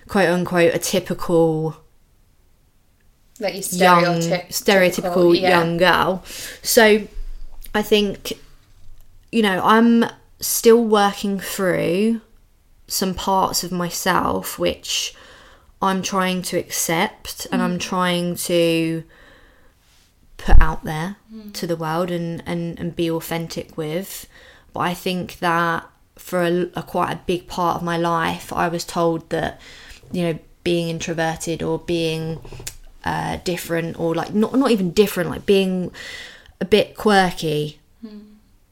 [0.06, 1.74] quote unquote a typical
[3.40, 5.48] Like young stereotypical yeah.
[5.48, 6.22] young girl
[6.62, 7.06] so
[7.74, 8.34] i think
[9.32, 10.04] you know i'm
[10.40, 12.20] still working through
[12.86, 15.14] some parts of myself which
[15.82, 17.80] i'm trying to accept and i'm mm.
[17.80, 19.02] trying to
[20.36, 21.52] put out there mm.
[21.52, 24.26] to the world and, and and be authentic with.
[24.72, 25.86] But i think that
[26.16, 29.60] for a, a quite a big part of my life i was told that
[30.12, 32.40] you know being introverted or being
[33.04, 35.92] uh, different or like not not even different like being
[36.60, 38.22] a bit quirky mm.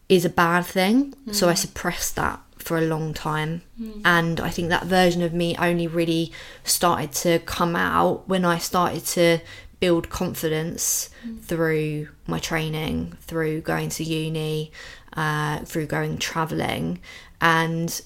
[0.08, 1.14] is a bad thing.
[1.30, 3.62] So i suppressed that for a long time.
[4.04, 6.32] And i think that version of me only really
[6.64, 9.38] started to come out when i started to
[9.80, 11.10] build confidence
[11.42, 14.72] through my training through going to uni
[15.12, 16.98] uh, through going traveling.
[17.40, 18.02] And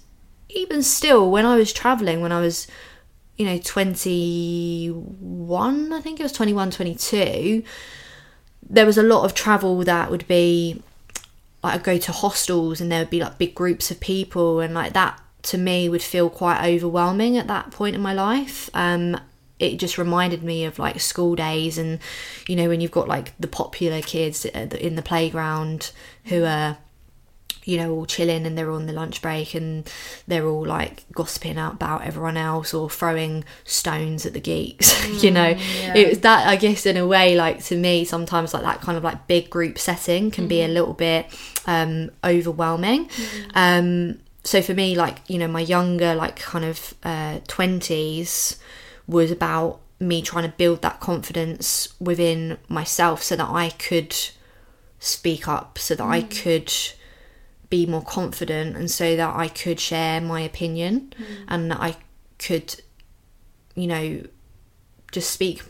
[0.49, 2.67] even still when i was traveling when i was
[3.37, 7.63] you know 21 i think it was 21 22
[8.71, 10.83] there was a lot of travel that would be
[11.69, 14.75] like I'd go to hostels and there would be like big groups of people and
[14.75, 18.71] like that to me would feel quite overwhelming at that point in my life.
[18.75, 19.21] Um
[19.59, 21.99] it just reminded me of like school days and
[22.47, 25.91] you know when you've got like the popular kids in the playground
[26.27, 26.79] who are
[27.69, 29.89] you know all chilling and they're on the lunch break and
[30.27, 35.55] they're all like gossiping about everyone else or throwing stones at the geeks you know?
[35.95, 38.97] It was that i guess in a way like to me sometimes like that kind
[38.97, 41.27] of like big group setting can be a little bit
[41.67, 43.11] um overwhelming.
[43.55, 48.57] Um so for me like you know my younger like kind of uh 20s
[49.07, 54.17] was about me trying to build that confidence within myself so that i could
[55.01, 56.73] speak up so that i could
[57.71, 61.25] be more confident and so that I could share my opinion mm.
[61.49, 61.97] and that I
[62.39, 62.81] could,
[63.75, 64.23] you know,
[65.13, 65.63] just speak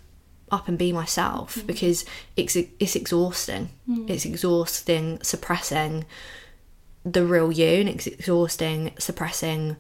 [0.51, 1.67] up and be myself mm.
[1.67, 2.05] because
[2.37, 3.71] it's it's exhausting.
[3.89, 4.09] Mm.
[4.09, 6.05] It's exhausting suppressing
[7.05, 9.77] the real you and it's exhausting suppressing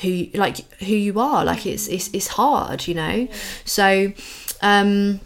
[0.00, 1.44] who like who you are.
[1.44, 3.28] Like it's it's, it's hard you know?
[3.64, 4.12] So
[4.60, 5.20] um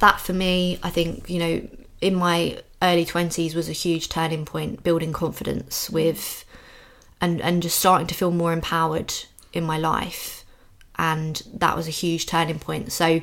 [0.00, 1.68] that for me i think you know
[2.00, 6.44] in my early 20s was a huge turning point building confidence with
[7.20, 9.12] and and just starting to feel more empowered
[9.52, 10.44] in my life.
[10.96, 12.92] And that was a huge turning point.
[12.92, 13.20] So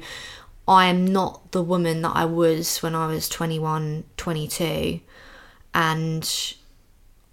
[0.68, 5.00] i am not the woman that i was when i was 21 22
[5.74, 6.54] and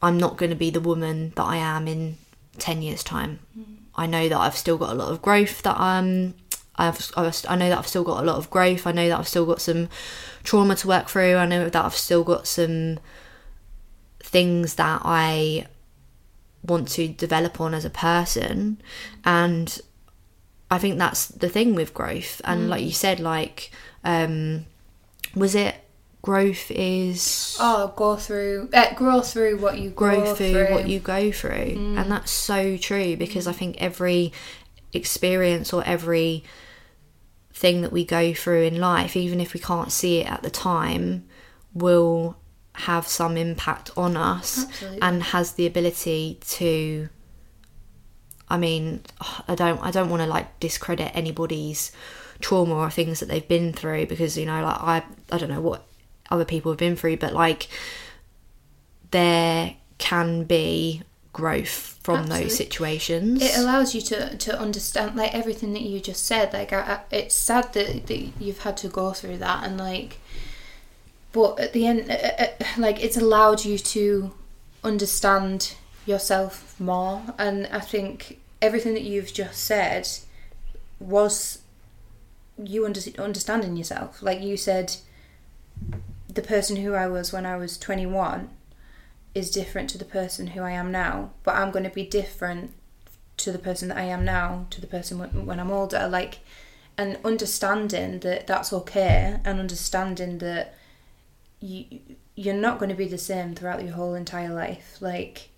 [0.00, 2.16] i'm not going to be the woman that i am in
[2.58, 3.38] 10 years time.
[3.94, 6.34] I know that i've still got a lot of growth that um
[6.78, 8.86] I've, I've I know that I've still got a lot of growth.
[8.86, 9.88] I know that I've still got some
[10.44, 11.36] trauma to work through.
[11.36, 12.98] I know that I've still got some
[14.20, 15.66] things that I
[16.62, 18.80] want to develop on as a person,
[19.24, 19.80] and
[20.70, 22.40] I think that's the thing with growth.
[22.44, 23.70] And like you said, like
[24.04, 24.66] um,
[25.34, 25.74] was it
[26.22, 30.72] growth is Oh, go through, uh, grow through what you grow go through, through.
[30.72, 34.32] what you go through and that's so true because i think every
[34.92, 36.42] experience or every
[37.58, 40.50] thing that we go through in life even if we can't see it at the
[40.50, 41.24] time
[41.74, 42.36] will
[42.74, 45.02] have some impact on us Absolutely.
[45.02, 47.08] and has the ability to
[48.48, 49.02] i mean
[49.48, 51.90] i don't i don't want to like discredit anybody's
[52.40, 55.60] trauma or things that they've been through because you know like i i don't know
[55.60, 55.84] what
[56.30, 57.66] other people have been through but like
[59.10, 62.44] there can be growth from Absolutely.
[62.44, 63.42] those situations.
[63.42, 67.00] It allows you to to understand like everything that you just said like I, I,
[67.10, 70.18] it's sad that, that you've had to go through that and like
[71.32, 74.32] but at the end uh, uh, uh, like it's allowed you to
[74.82, 75.74] understand
[76.06, 77.22] yourself more.
[77.38, 80.08] And i think everything that you've just said
[80.98, 81.62] was
[82.60, 84.20] you under, understanding yourself.
[84.20, 84.96] Like you said
[86.28, 88.50] the person who i was when i was 21
[89.38, 92.72] is different to the person who I am now, but I'm going to be different
[93.38, 96.08] to the person that I am now to the person when, when I'm older.
[96.08, 96.40] Like,
[96.98, 100.74] and understanding that that's okay, and understanding that
[101.60, 101.84] you
[102.34, 104.98] you're not going to be the same throughout your whole entire life.
[105.00, 105.48] Like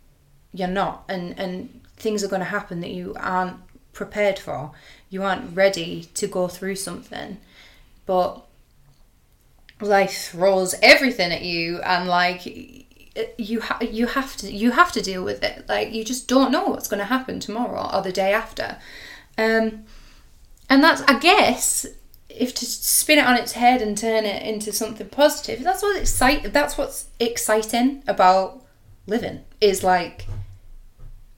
[0.53, 3.57] you're not, and and things are going to happen that you aren't
[3.93, 4.73] prepared for.
[5.09, 7.39] You aren't ready to go through something,
[8.05, 8.45] but
[9.81, 12.87] life throws everything at you, and like
[13.39, 15.69] you ha- you have to you have to deal with it.
[15.69, 18.79] Like you just don't know what's going to happen tomorrow or the day after,
[19.37, 19.85] um,
[20.69, 21.87] and that's I guess
[22.29, 25.99] if to spin it on its head and turn it into something positive, that's what's
[25.99, 26.53] excite.
[26.53, 28.65] That's what's exciting about
[29.07, 29.41] living.
[29.61, 30.27] Is like,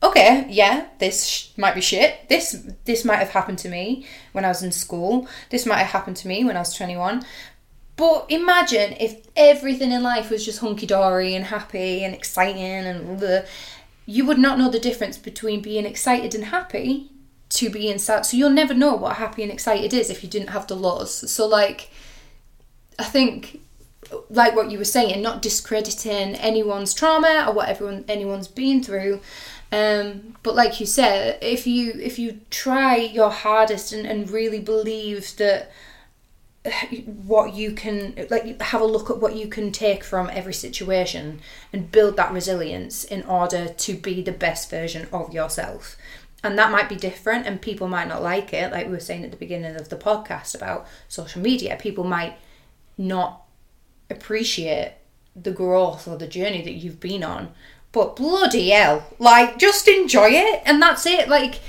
[0.02, 2.28] okay, yeah, this sh- might be shit.
[2.28, 5.26] This this might have happened to me when I was in school.
[5.50, 7.24] This might have happened to me when I was twenty one.
[8.02, 13.20] But imagine if everything in life was just hunky dory and happy and exciting and
[13.20, 13.46] the,
[14.06, 17.12] you would not know the difference between being excited and happy
[17.50, 18.26] to being sad.
[18.26, 21.30] So you'll never know what happy and excited is if you didn't have the lows.
[21.30, 21.90] So like,
[22.98, 23.60] I think,
[24.28, 29.20] like what you were saying, not discrediting anyone's trauma or what everyone anyone's been through.
[29.70, 34.58] Um, but like you said, if you if you try your hardest and, and really
[34.58, 35.70] believe that
[37.04, 41.40] what you can like have a look at what you can take from every situation
[41.72, 45.96] and build that resilience in order to be the best version of yourself.
[46.44, 49.24] And that might be different and people might not like it like we were saying
[49.24, 51.76] at the beginning of the podcast about social media.
[51.80, 52.36] People might
[52.96, 53.42] not
[54.08, 54.94] appreciate
[55.34, 57.52] the growth or the journey that you've been on.
[57.90, 61.28] But bloody hell like just enjoy it and that's it.
[61.28, 61.60] Like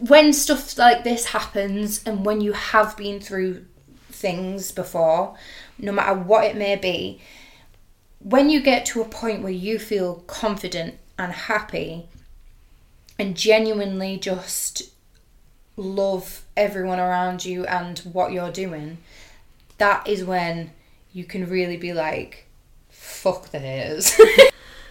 [0.00, 3.64] when stuff like this happens and when you have been through
[4.10, 5.36] things before,
[5.78, 7.20] no matter what it may be,
[8.18, 12.06] when you get to a point where you feel confident and happy
[13.18, 14.90] and genuinely just
[15.76, 18.98] love everyone around you and what you're doing,
[19.78, 20.70] that is when
[21.12, 22.46] you can really be like,
[22.90, 24.18] fuck the haters.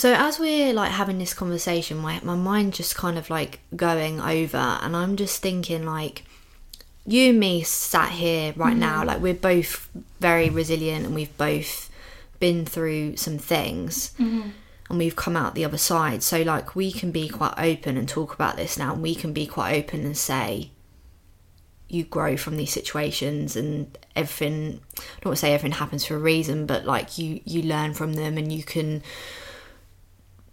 [0.00, 4.18] So as we're like having this conversation, my my mind just kind of like going
[4.18, 6.24] over, and I'm just thinking like,
[7.04, 8.80] you and me sat here right Mm-hmm.
[8.80, 11.90] now, like we're both very resilient, and we've both
[12.38, 14.48] been through some things, Mm-hmm.
[14.88, 16.22] and we've come out the other side.
[16.22, 19.34] So like we can be quite open and talk about this now, and we can
[19.34, 20.70] be quite open and say,
[21.88, 24.80] you grow from these situations and everything.
[24.96, 27.92] I don't want to say everything happens for a reason, but like you you learn
[27.92, 29.02] from them, and you can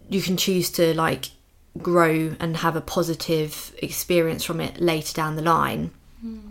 [0.08, 1.30] you can choose to like
[1.76, 5.90] grow and have a positive experience from it later down the line.
[6.20, 6.50] Hmm.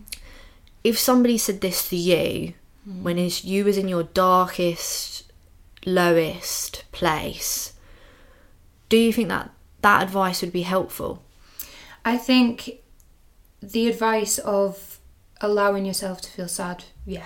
[0.84, 2.54] If somebody said this to you
[2.86, 3.04] hmm.
[3.04, 5.32] when is you was in your darkest,
[5.86, 7.74] lowest place,
[8.90, 9.52] do you think that
[9.82, 11.24] that advice would be helpful?
[12.06, 12.80] I think
[13.62, 15.00] the advice of
[15.42, 17.26] allowing yourself to feel sad, yeah.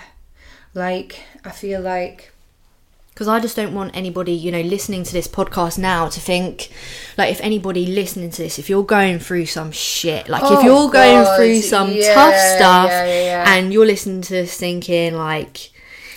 [0.74, 2.31] Like, I feel like
[3.14, 6.70] because I just don't want anybody, you know, listening to this podcast now to think,
[7.18, 10.62] like, if anybody listening to this, if you're going through some shit, like, if Oh,
[10.62, 15.14] you're going through some yeah, tough stuff, yeah, yeah, and you're listening to this thinking,
[15.14, 15.70] like,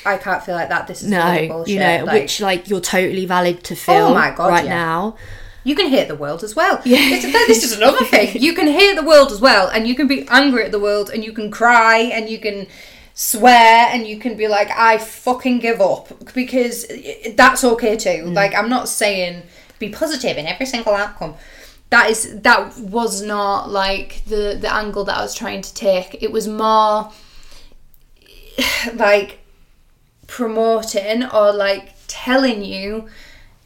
[0.06, 0.88] I can't feel like that.
[0.88, 1.74] This is no, bullshit.
[1.74, 5.18] you know, like, which like you're totally valid to feel Oh my God, right now.
[5.64, 6.80] you can hate the world as well.
[6.86, 6.98] Yeah.
[7.10, 8.39] This, this is another thing.
[8.41, 11.10] You can hate the world as well, and you can be angry at the world,
[11.10, 12.68] and you can cry, and you can
[13.16, 16.86] swear, and you can be like, "I fucking give up," because
[17.36, 18.26] that's okay too.
[18.26, 18.34] Mm.
[18.34, 19.43] Like, I'm not saying
[19.80, 21.36] be positive in every single outcome.
[21.89, 26.22] That is that was not like the the angle that I was trying to take.
[26.22, 27.11] It was more
[28.93, 29.39] like
[30.28, 33.07] promoting or like telling you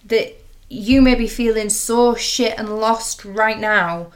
[0.06, 0.36] that
[0.70, 4.12] you may be feeling so shit and lost right now,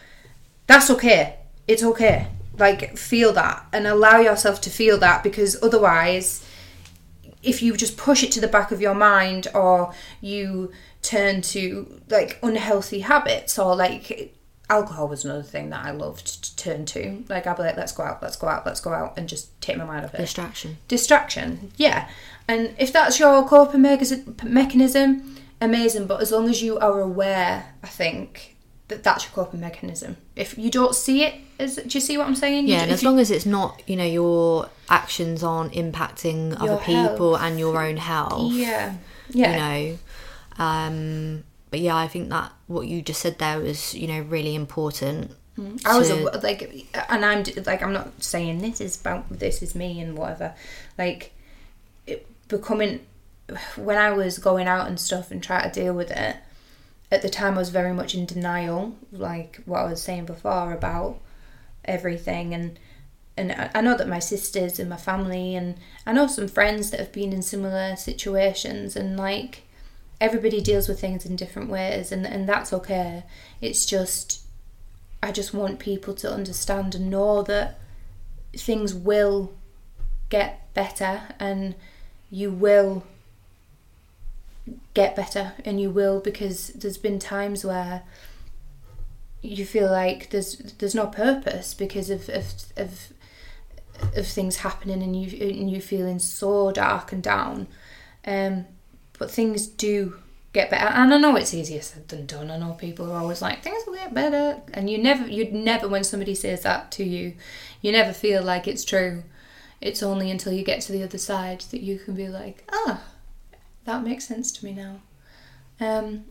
[0.67, 1.37] that's okay.
[1.67, 2.27] It's okay.
[2.57, 6.45] Like, feel that and allow yourself to feel that because otherwise,
[7.41, 12.01] if you just push it to the back of your mind or you turn to
[12.09, 14.35] like unhealthy habits or like
[14.69, 17.23] alcohol was another thing that I loved to turn to.
[17.27, 19.59] Like, I'd be like, let's go out, let's go out, let's go out and just
[19.61, 20.77] take my mind off it Distraction.
[20.87, 22.07] distraction yeah
[22.47, 27.73] and if that's your coping mechanism, mechanism amazing but as long as you are aware
[27.83, 28.52] i think
[28.89, 32.27] that that's your coping mechanism if you don't see it as do you see what
[32.27, 35.43] i'm saying Yeah, d- and as you- long as it's not, you know, your actions
[35.43, 37.41] aren't impacting other people health.
[37.49, 38.51] and your own health.
[38.53, 38.95] yeah
[39.29, 39.57] yeah You
[39.89, 39.97] know.
[40.63, 44.53] Um but yeah, I think that what you just said there was, you know, really
[44.53, 45.31] important.
[45.85, 49.73] I was a, like, and I'm like, I'm not saying this is about this is
[49.73, 50.53] me and whatever.
[50.99, 51.31] Like,
[52.05, 52.99] it, becoming
[53.75, 56.35] when I was going out and stuff and trying to deal with it.
[57.13, 60.73] At the time, I was very much in denial, like what I was saying before
[60.73, 61.19] about
[61.85, 62.79] everything, and
[63.37, 66.99] and I know that my sisters and my family and I know some friends that
[66.99, 69.63] have been in similar situations and like
[70.21, 73.23] everybody deals with things in different ways and, and that's okay.
[73.59, 74.45] It's just
[75.23, 77.79] I just want people to understand and know that
[78.55, 79.53] things will
[80.29, 81.73] get better and
[82.29, 83.03] you will
[84.93, 88.03] get better and you will because there's been times where
[89.41, 93.13] you feel like there's there's no purpose because of of, of
[94.15, 97.67] of things happening and you and you feeling so dark and down.
[98.25, 98.65] Um,
[99.19, 100.15] but things do
[100.53, 102.49] get better, and I know it's easier said than done.
[102.49, 105.87] I know people are always like things will get better, and you never you'd never
[105.87, 107.33] when somebody says that to you,
[107.81, 109.23] you never feel like it's true.
[109.81, 113.01] It's only until you get to the other side that you can be like, ah,
[113.85, 115.01] that makes sense to me now.
[115.79, 116.25] Um,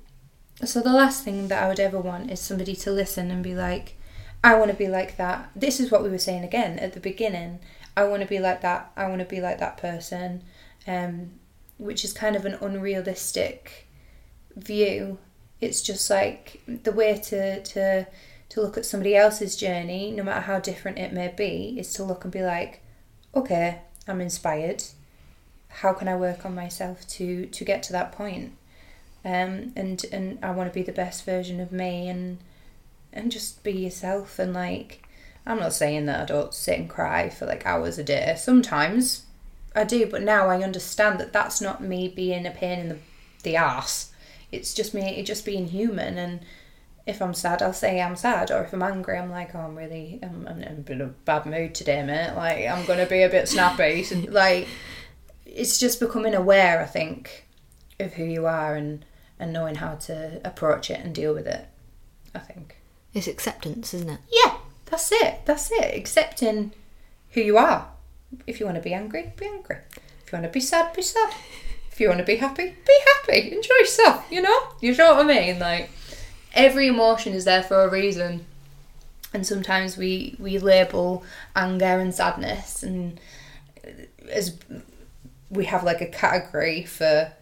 [0.65, 3.55] so the last thing that I would ever want is somebody to listen and be
[3.55, 3.97] like,
[4.45, 5.51] I want to be like that.
[5.55, 7.61] This is what we were saying again at the beginning.
[7.97, 8.91] I want to be like that.
[8.97, 10.43] I want to be like that person,
[10.87, 11.33] um,
[11.79, 13.89] which is kind of an unrealistic
[14.57, 15.19] view.
[15.61, 18.07] It's just like the way to to
[18.49, 22.05] to look at somebody else's journey, no matter how different it may be, is to
[22.05, 22.83] look and be like,
[23.35, 24.83] okay, I'm inspired.
[25.81, 28.53] How can I work on myself to to get to that point?
[29.25, 32.39] Um, and and I want to be the best version of me and
[33.13, 35.07] and just be yourself and like
[35.47, 38.35] I'm not saying that I don't sit and cry for like hours a day.
[38.39, 39.25] Sometimes
[39.75, 42.99] I do, but now I understand that that's not me being a pain in the
[43.43, 44.13] the ass.
[44.51, 46.19] It's just me, it just being human.
[46.19, 46.41] And
[47.07, 48.51] if I'm sad, I'll say I'm sad.
[48.51, 51.75] Or if I'm angry, I'm like, oh, I'm really, I'm, I'm in a bad mood
[51.75, 52.35] today, mate.
[52.37, 54.07] Like I'm gonna be a bit snappy.
[54.29, 54.69] Like
[55.47, 57.47] it's just becoming aware, I think,
[57.99, 59.05] of who you are and
[59.39, 61.67] and knowing how to approach it and deal with it.
[62.35, 62.77] I think.
[63.13, 64.21] It's acceptance, isn't it?
[64.31, 65.41] Yeah, that's it.
[65.45, 65.97] That's it.
[65.97, 66.73] Accepting
[67.31, 67.89] who you are.
[68.47, 69.79] If you want to be angry, be angry.
[70.25, 71.35] If you want to be sad, be sad.
[71.91, 73.53] If you want to be happy, be happy.
[73.53, 74.61] Enjoy yourself, you know?
[74.81, 75.59] You know what I mean?
[75.59, 75.91] Like,
[76.55, 78.47] every emotion is there for a reason.
[79.35, 81.25] And sometimes we, we label
[81.55, 83.21] anger and sadness and
[83.85, 83.91] uh,
[84.31, 84.59] as
[85.53, 87.33] we have like a category for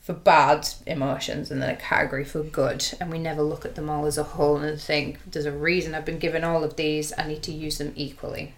[0.00, 3.88] for bad emotions and then a category for good and we never look at them
[3.88, 7.12] all as a whole and think there's a reason I've been given all of these
[7.16, 8.54] I need to use them equally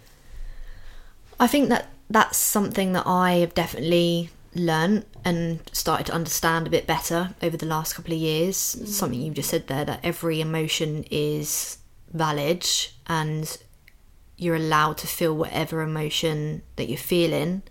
[1.39, 6.69] I think that that's something that I have definitely learned and started to understand a
[6.69, 8.57] bit better over the last couple of years.
[8.57, 8.85] Mm-hmm.
[8.85, 11.77] Something you just said there that every emotion is
[12.11, 12.67] valid
[13.07, 13.57] and
[14.37, 17.63] you're allowed to feel whatever emotion that you're feeling.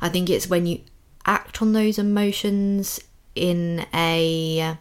[0.00, 0.80] I think it's when you
[1.26, 3.00] act on those emotions
[3.34, 4.74] in a uh,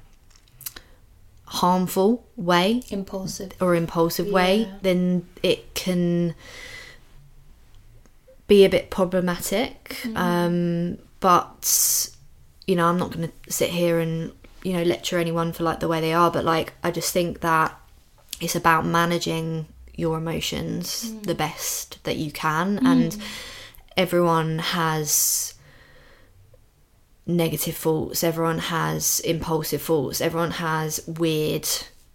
[1.46, 2.82] harmful way.
[2.90, 3.52] Impulsive.
[3.60, 6.36] Or impulsive way, then it can
[8.48, 9.98] be a bit problematic.
[10.04, 10.18] Mm-hmm.
[10.18, 12.10] Um, but
[12.68, 14.32] you know, I'm not going to sit here and
[14.64, 17.42] you know lecture anyone for like the way they are, but like I just think
[17.42, 17.78] that
[18.40, 21.24] it's about managing your emotions mm.
[21.24, 23.22] the best that you can, and mm.
[23.98, 25.54] Everyone has
[27.26, 31.68] negative thoughts everyone has impulsive thoughts everyone has weird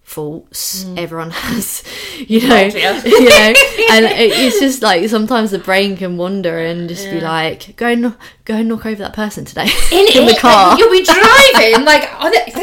[0.04, 0.98] thoughts mm.
[0.98, 1.82] everyone has
[2.18, 3.54] you know you know
[3.90, 7.86] and it, it's just like sometimes the brain can wander and just be like go
[7.86, 8.14] and
[8.44, 9.62] go and knock over that person today
[9.92, 10.70] in, the it, car.
[10.70, 12.02] like, you'll be driving like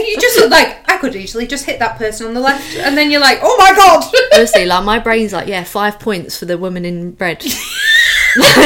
[0.07, 3.09] you just like I could easily just hit that person on the left and then
[3.09, 4.03] you're like oh my god!
[4.33, 7.43] Honestly like my brain's like yeah five points for the woman in red
[8.37, 8.63] no, no,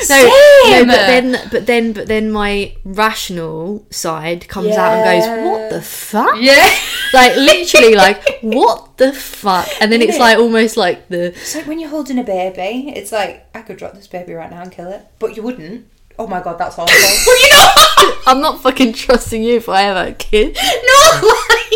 [0.00, 0.86] Same.
[0.86, 5.82] but then, but then, but then, my rational side comes out and goes, "What the
[5.82, 6.68] fuck?" yeah
[7.12, 9.68] Like literally, like what the fuck?
[9.80, 10.20] And then it's Innit?
[10.20, 13.76] like almost like the It's like when you're holding a baby, it's like I could
[13.78, 15.86] drop this baby right now and kill it, but you wouldn't.
[16.18, 16.94] Oh my god, that's awful.
[17.26, 20.56] well, you know, I'm not fucking trusting you if I have a kid.
[20.56, 21.67] no, like,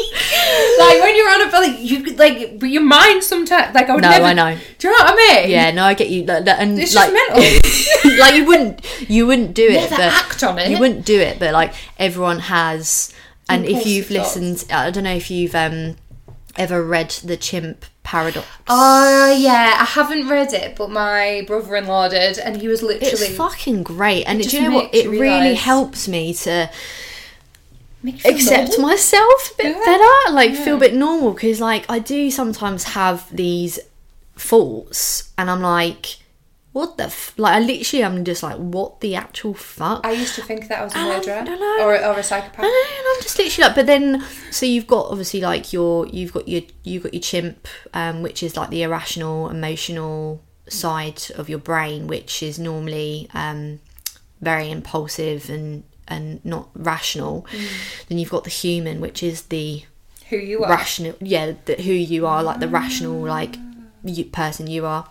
[0.79, 3.95] like when you're on a belly, you could like, but your mind sometimes, like I
[3.95, 4.25] would No, never.
[4.27, 4.59] I know.
[4.79, 5.51] Do you know what I mean?
[5.51, 6.25] Yeah, no, I get you.
[6.25, 8.19] Like, that- and It's like, just mental.
[8.19, 9.75] like you wouldn't, you wouldn't do it.
[9.75, 10.71] Never but act on it.
[10.71, 13.13] You wouldn't do it, but like everyone has.
[13.49, 15.97] And if you've listened, I don't know if you've um
[16.57, 18.47] ever read the Chimp Paradox.
[18.69, 23.37] Oh yeah, I haven't read it, but my brother-in-law did, and he was literally It's
[23.37, 24.95] fucking great, and It do you know what?
[24.95, 26.73] It you really helps me to Make you feel
[28.25, 28.89] accept normal.
[28.89, 29.85] myself a bit Yeah.
[29.85, 31.33] better, like feel a bit normal.
[31.33, 33.79] Because like I do sometimes have these
[34.37, 36.17] thoughts, and I'm like,
[36.73, 37.35] what the f-?
[37.37, 37.55] like?
[37.55, 40.07] I literally I'm just like, what the actual fuck?
[40.07, 41.45] I used to think that I was a murderer
[41.81, 42.61] or, or a psychopath.
[42.61, 46.07] I know, and I'm just literally like, but then so you've got obviously like your
[46.09, 51.23] you've got your you've got your chimp, um, which is like the irrational, emotional side
[51.37, 53.81] of your brain, which is normally um,
[54.41, 57.47] very impulsive and and not rational.
[57.53, 57.69] Mm.
[58.09, 59.85] Then you've got the human, which is the
[60.31, 60.71] Who you are.
[60.71, 63.85] rational yeah the, who you are like the rational like ah.
[64.05, 65.05] you, person you are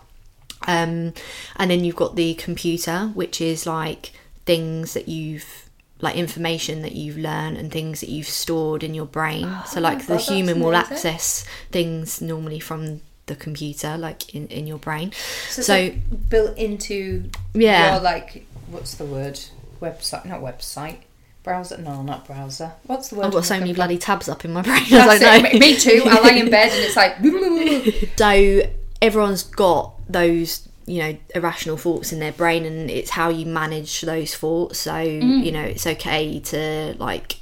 [0.66, 1.12] um
[1.56, 4.12] and then you've got the computer which is like
[4.46, 5.68] things that you've
[6.00, 9.80] like information that you've learned and things that you've stored in your brain ah, so
[9.80, 14.66] like the oh, that's human will access things normally from the computer like in, in
[14.66, 15.12] your brain
[15.48, 17.92] So, so like built into Yeah.
[17.94, 19.38] your like what's the word?
[19.82, 20.98] Website, not website.
[21.42, 21.76] Browser?
[21.78, 22.72] No, not browser.
[22.84, 23.26] What's the word?
[23.26, 24.80] I've got so many bloody tabs up in my brain?
[24.92, 25.58] I don't know.
[25.58, 26.02] Me too.
[26.06, 27.16] I lie in bed and it's like.
[28.16, 28.62] So
[29.02, 34.02] everyone's got those, you know, irrational thoughts in their brain, and it's how you manage
[34.02, 34.78] those thoughts.
[34.78, 35.44] So Mm.
[35.44, 37.40] you know, it's okay to like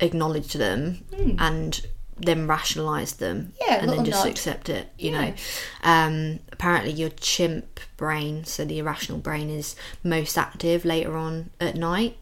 [0.00, 1.04] acknowledge them
[1.38, 1.84] and
[2.20, 3.52] then rationalize them.
[3.60, 4.30] Yeah, and then just nod.
[4.30, 4.88] accept it.
[4.98, 5.34] You know,
[5.82, 11.76] um, apparently your chimp brain, so the irrational brain, is most active later on at
[11.76, 12.18] night.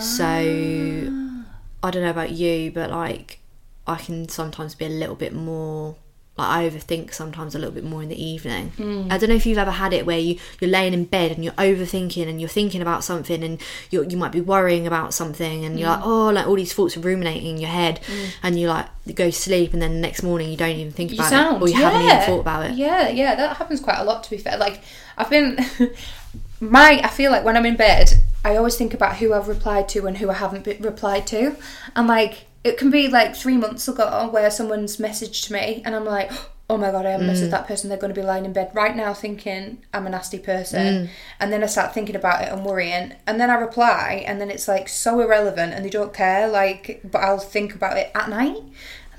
[0.00, 3.40] So I don't know about you, but like
[3.86, 5.96] I can sometimes be a little bit more
[6.36, 8.72] like I overthink sometimes a little bit more in the evening.
[8.76, 9.12] Mm.
[9.12, 11.44] I don't know if you've ever had it where you you're laying in bed and
[11.44, 13.60] you're overthinking and you're thinking about something and
[13.90, 15.96] you you might be worrying about something and you're mm.
[15.96, 18.30] like oh like all these thoughts are ruminating in your head mm.
[18.42, 21.12] and you like go to sleep and then the next morning you don't even think
[21.12, 21.90] You about sound, it or you yeah.
[21.90, 22.74] haven't even thought about it.
[22.74, 24.24] Yeah, yeah, that happens quite a lot.
[24.24, 24.82] To be fair, like
[25.16, 25.58] I've been,
[26.60, 28.10] my I feel like when I'm in bed,
[28.44, 31.56] I always think about who I've replied to and who I haven't replied to,
[31.94, 36.04] and like it can be like three months ago where someone's messaged me and I'm
[36.04, 36.32] like.
[36.70, 37.50] Oh my god, I haven't messaged mm.
[37.50, 37.90] that person.
[37.90, 40.80] They're going to be lying in bed right now thinking I'm a nasty person.
[40.80, 41.08] Mm.
[41.38, 43.12] And then I start thinking about it and worrying.
[43.26, 46.48] And then I reply, and then it's like so irrelevant and they don't care.
[46.48, 48.62] Like, but I'll think about it at night.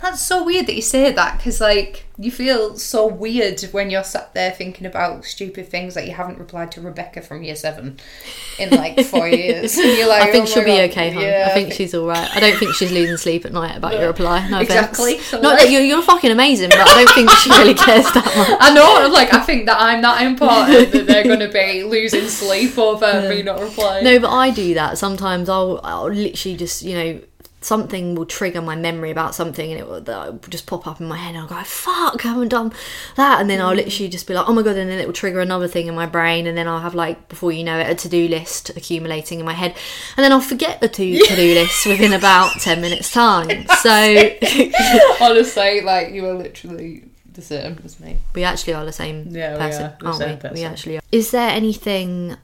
[0.06, 4.04] That's so weird that you say that because, like, you feel so weird when you're
[4.04, 8.00] sat there thinking about stupid things that you haven't replied to Rebecca from year seven
[8.60, 9.76] in like four years.
[9.78, 11.24] And you're like, I think "Oh she'll be God." okay, hon.
[11.24, 12.30] Yeah, I think she's all right.
[12.36, 14.48] I don't think she's losing sleep at night about your reply.
[14.48, 15.18] No Exactly.
[15.20, 18.06] So, Not like- that you're, you're fucking amazing, but I don't think she really cares
[18.14, 18.58] that much.
[18.62, 19.10] I know.
[19.12, 23.28] Like, I think that I'm that important that they're going to be losing sleep over
[23.30, 24.04] me not replying.
[24.04, 25.50] No, but I do that sometimes.
[25.50, 27.22] I'll, I'll literally just you know
[27.66, 31.02] something will trigger my memory about something and it will, that will just pop up
[31.02, 32.72] in my head and I'll go fuck I haven't done
[33.16, 33.42] that.
[33.42, 33.78] And then I'll mm.
[33.78, 35.96] literally just be like oh my god and then it will trigger another thing in
[35.96, 39.40] my brain and then I'll have like before you know it a to-do list accumulating
[39.40, 39.76] in my head
[40.16, 43.66] and then I'll forget the to- to-do list within about 10 minutes time.
[43.80, 43.90] So
[45.22, 48.18] Honestly, like you are literally the same as me.
[48.34, 49.98] we actually are the same Yeah, we person are.
[50.08, 50.50] aren't we?
[50.52, 51.02] We actually are.
[51.12, 52.38] Is there anything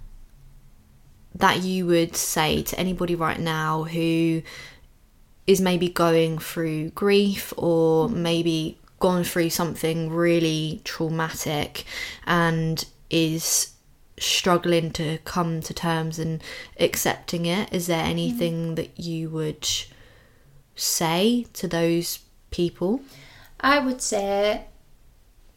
[1.36, 4.42] that you would say to anybody right now who
[5.48, 11.84] is maybe going through grief or maybe gone through something really traumatic
[12.26, 13.74] and is
[14.18, 16.44] struggling to come to terms and
[16.80, 17.74] accepting it.
[17.74, 18.12] Is there mm-hmm.
[18.12, 19.68] anything that you would
[20.76, 22.20] say to those
[22.52, 23.02] people?
[23.60, 24.66] I would say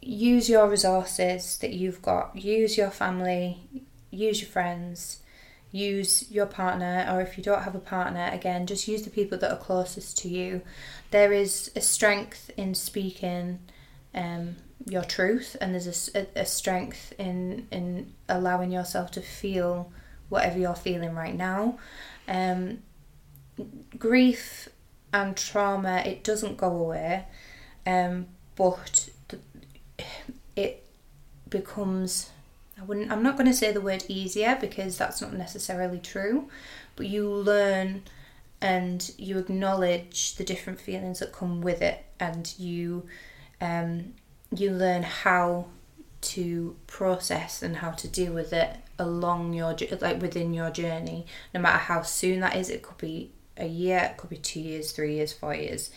[0.01, 2.37] use your resources that you've got.
[2.37, 3.59] Use your family,
[4.11, 5.21] use your friends,
[5.75, 9.39] use your partner, or if you don't have a partner, again, just use the people
[9.39, 10.63] that are closest to you.
[11.11, 13.59] There is a strength in speaking
[14.15, 14.57] um,
[14.87, 19.93] your truth, and there's a strength in in allowing yourself to feel
[20.29, 21.79] whatever you're feeling right now.
[22.29, 22.79] Um,
[23.99, 24.69] grief
[25.13, 27.25] and trauma, it doesn't go away
[27.87, 29.09] um, but
[30.57, 30.87] it
[31.49, 32.31] becomes
[32.79, 36.49] I wouldn't I'm not going to say the word easier because that's not necessarily true
[36.97, 38.03] but you learn
[38.61, 43.07] and you acknowledge the different feelings that come with it and you
[43.61, 44.15] um,
[44.55, 45.67] you learn how
[46.21, 51.61] to process and how to deal with it along your like within your journey no
[51.61, 54.93] matter how soon that is it could be a year it could be two years
[54.93, 55.91] three years four years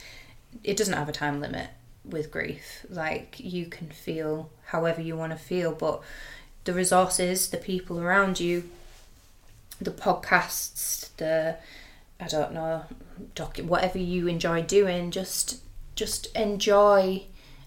[0.63, 1.69] it doesn't have a time limit
[2.09, 2.85] with grief.
[2.89, 6.01] Like you can feel however you want to feel, but
[6.67, 8.69] the resources, the people around you,
[9.79, 11.55] the podcasts, the
[12.19, 12.83] I don't know,
[13.35, 15.61] doc, whatever you enjoy doing, just
[15.95, 17.23] just enjoy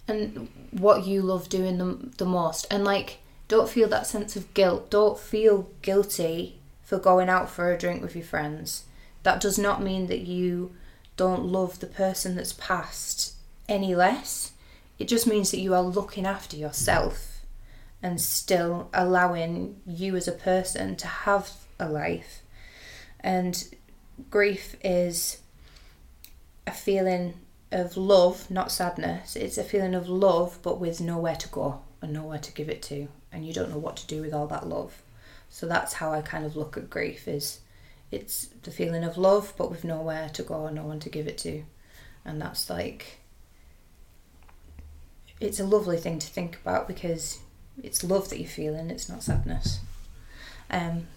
[0.07, 2.67] and what you love doing the, the most.
[2.69, 4.91] And like don't feel that sense of guilt.
[4.91, 8.83] Don't feel guilty for going out for a drink with your friends.
[9.23, 10.75] That does not mean that you
[11.17, 13.33] don't love the person that's passed
[13.67, 14.51] any less.
[14.99, 17.30] It just means that you are looking after yourself
[18.03, 22.41] and still allowing you as a person to have a life
[23.21, 23.75] and
[24.29, 25.39] grief is
[26.67, 27.35] a feeling
[27.71, 29.35] of love, not sadness.
[29.35, 31.81] It's a feeling of love, but with nowhere to go.
[32.01, 34.47] and nowhere to give it to, and you don't know what to do with all
[34.47, 35.03] that love.
[35.49, 37.59] So that's how I kind of look at grief is
[38.09, 41.27] it's the feeling of love but with nowhere to go and no one to give
[41.27, 41.63] it to.
[42.25, 43.19] And that's like
[45.39, 47.37] it's a lovely thing to think about because
[47.83, 49.79] it's love that you're feeling, it's not sadness.
[50.69, 51.07] Um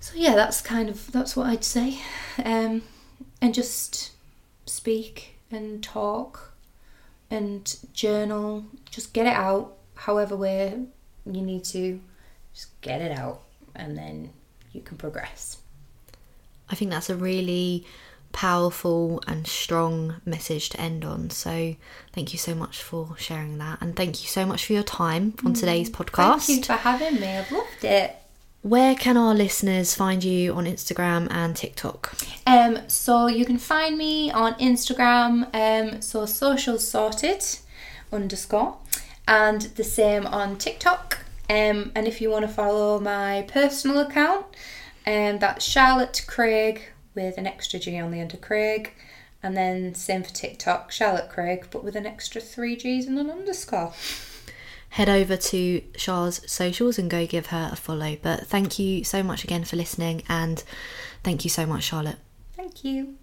[0.00, 1.98] so yeah, that's kind of that's what I'd say.
[2.44, 2.82] Um
[3.40, 4.12] and just
[4.66, 6.52] speak and talk
[7.30, 10.84] and journal, just get it out however way
[11.26, 12.00] you need to
[12.52, 13.42] just get it out
[13.74, 14.30] and then
[14.72, 15.58] you can progress.
[16.68, 17.86] I think that's a really
[18.34, 21.30] powerful and strong message to end on.
[21.30, 21.76] So,
[22.12, 23.78] thank you so much for sharing that.
[23.80, 26.48] And thank you so much for your time on today's podcast.
[26.48, 27.28] Thank you for having me.
[27.28, 28.16] I've loved it.
[28.62, 32.16] Where can our listeners find you on Instagram and TikTok?
[32.46, 37.44] Um, so you can find me on Instagram, um, so Socials Sorted
[38.10, 38.78] underscore,
[39.28, 41.18] and the same on TikTok.
[41.50, 44.46] Um, and if you want to follow my personal account,
[45.06, 48.92] um, that's Charlotte Craig with an extra G on the end of Craig.
[49.42, 53.30] And then same for TikTok, Charlotte Craig, but with an extra three G's and an
[53.30, 53.92] underscore.
[54.90, 58.16] Head over to Char's socials and go give her a follow.
[58.22, 60.62] But thank you so much again for listening and
[61.22, 62.18] thank you so much, Charlotte.
[62.56, 63.16] Thank you.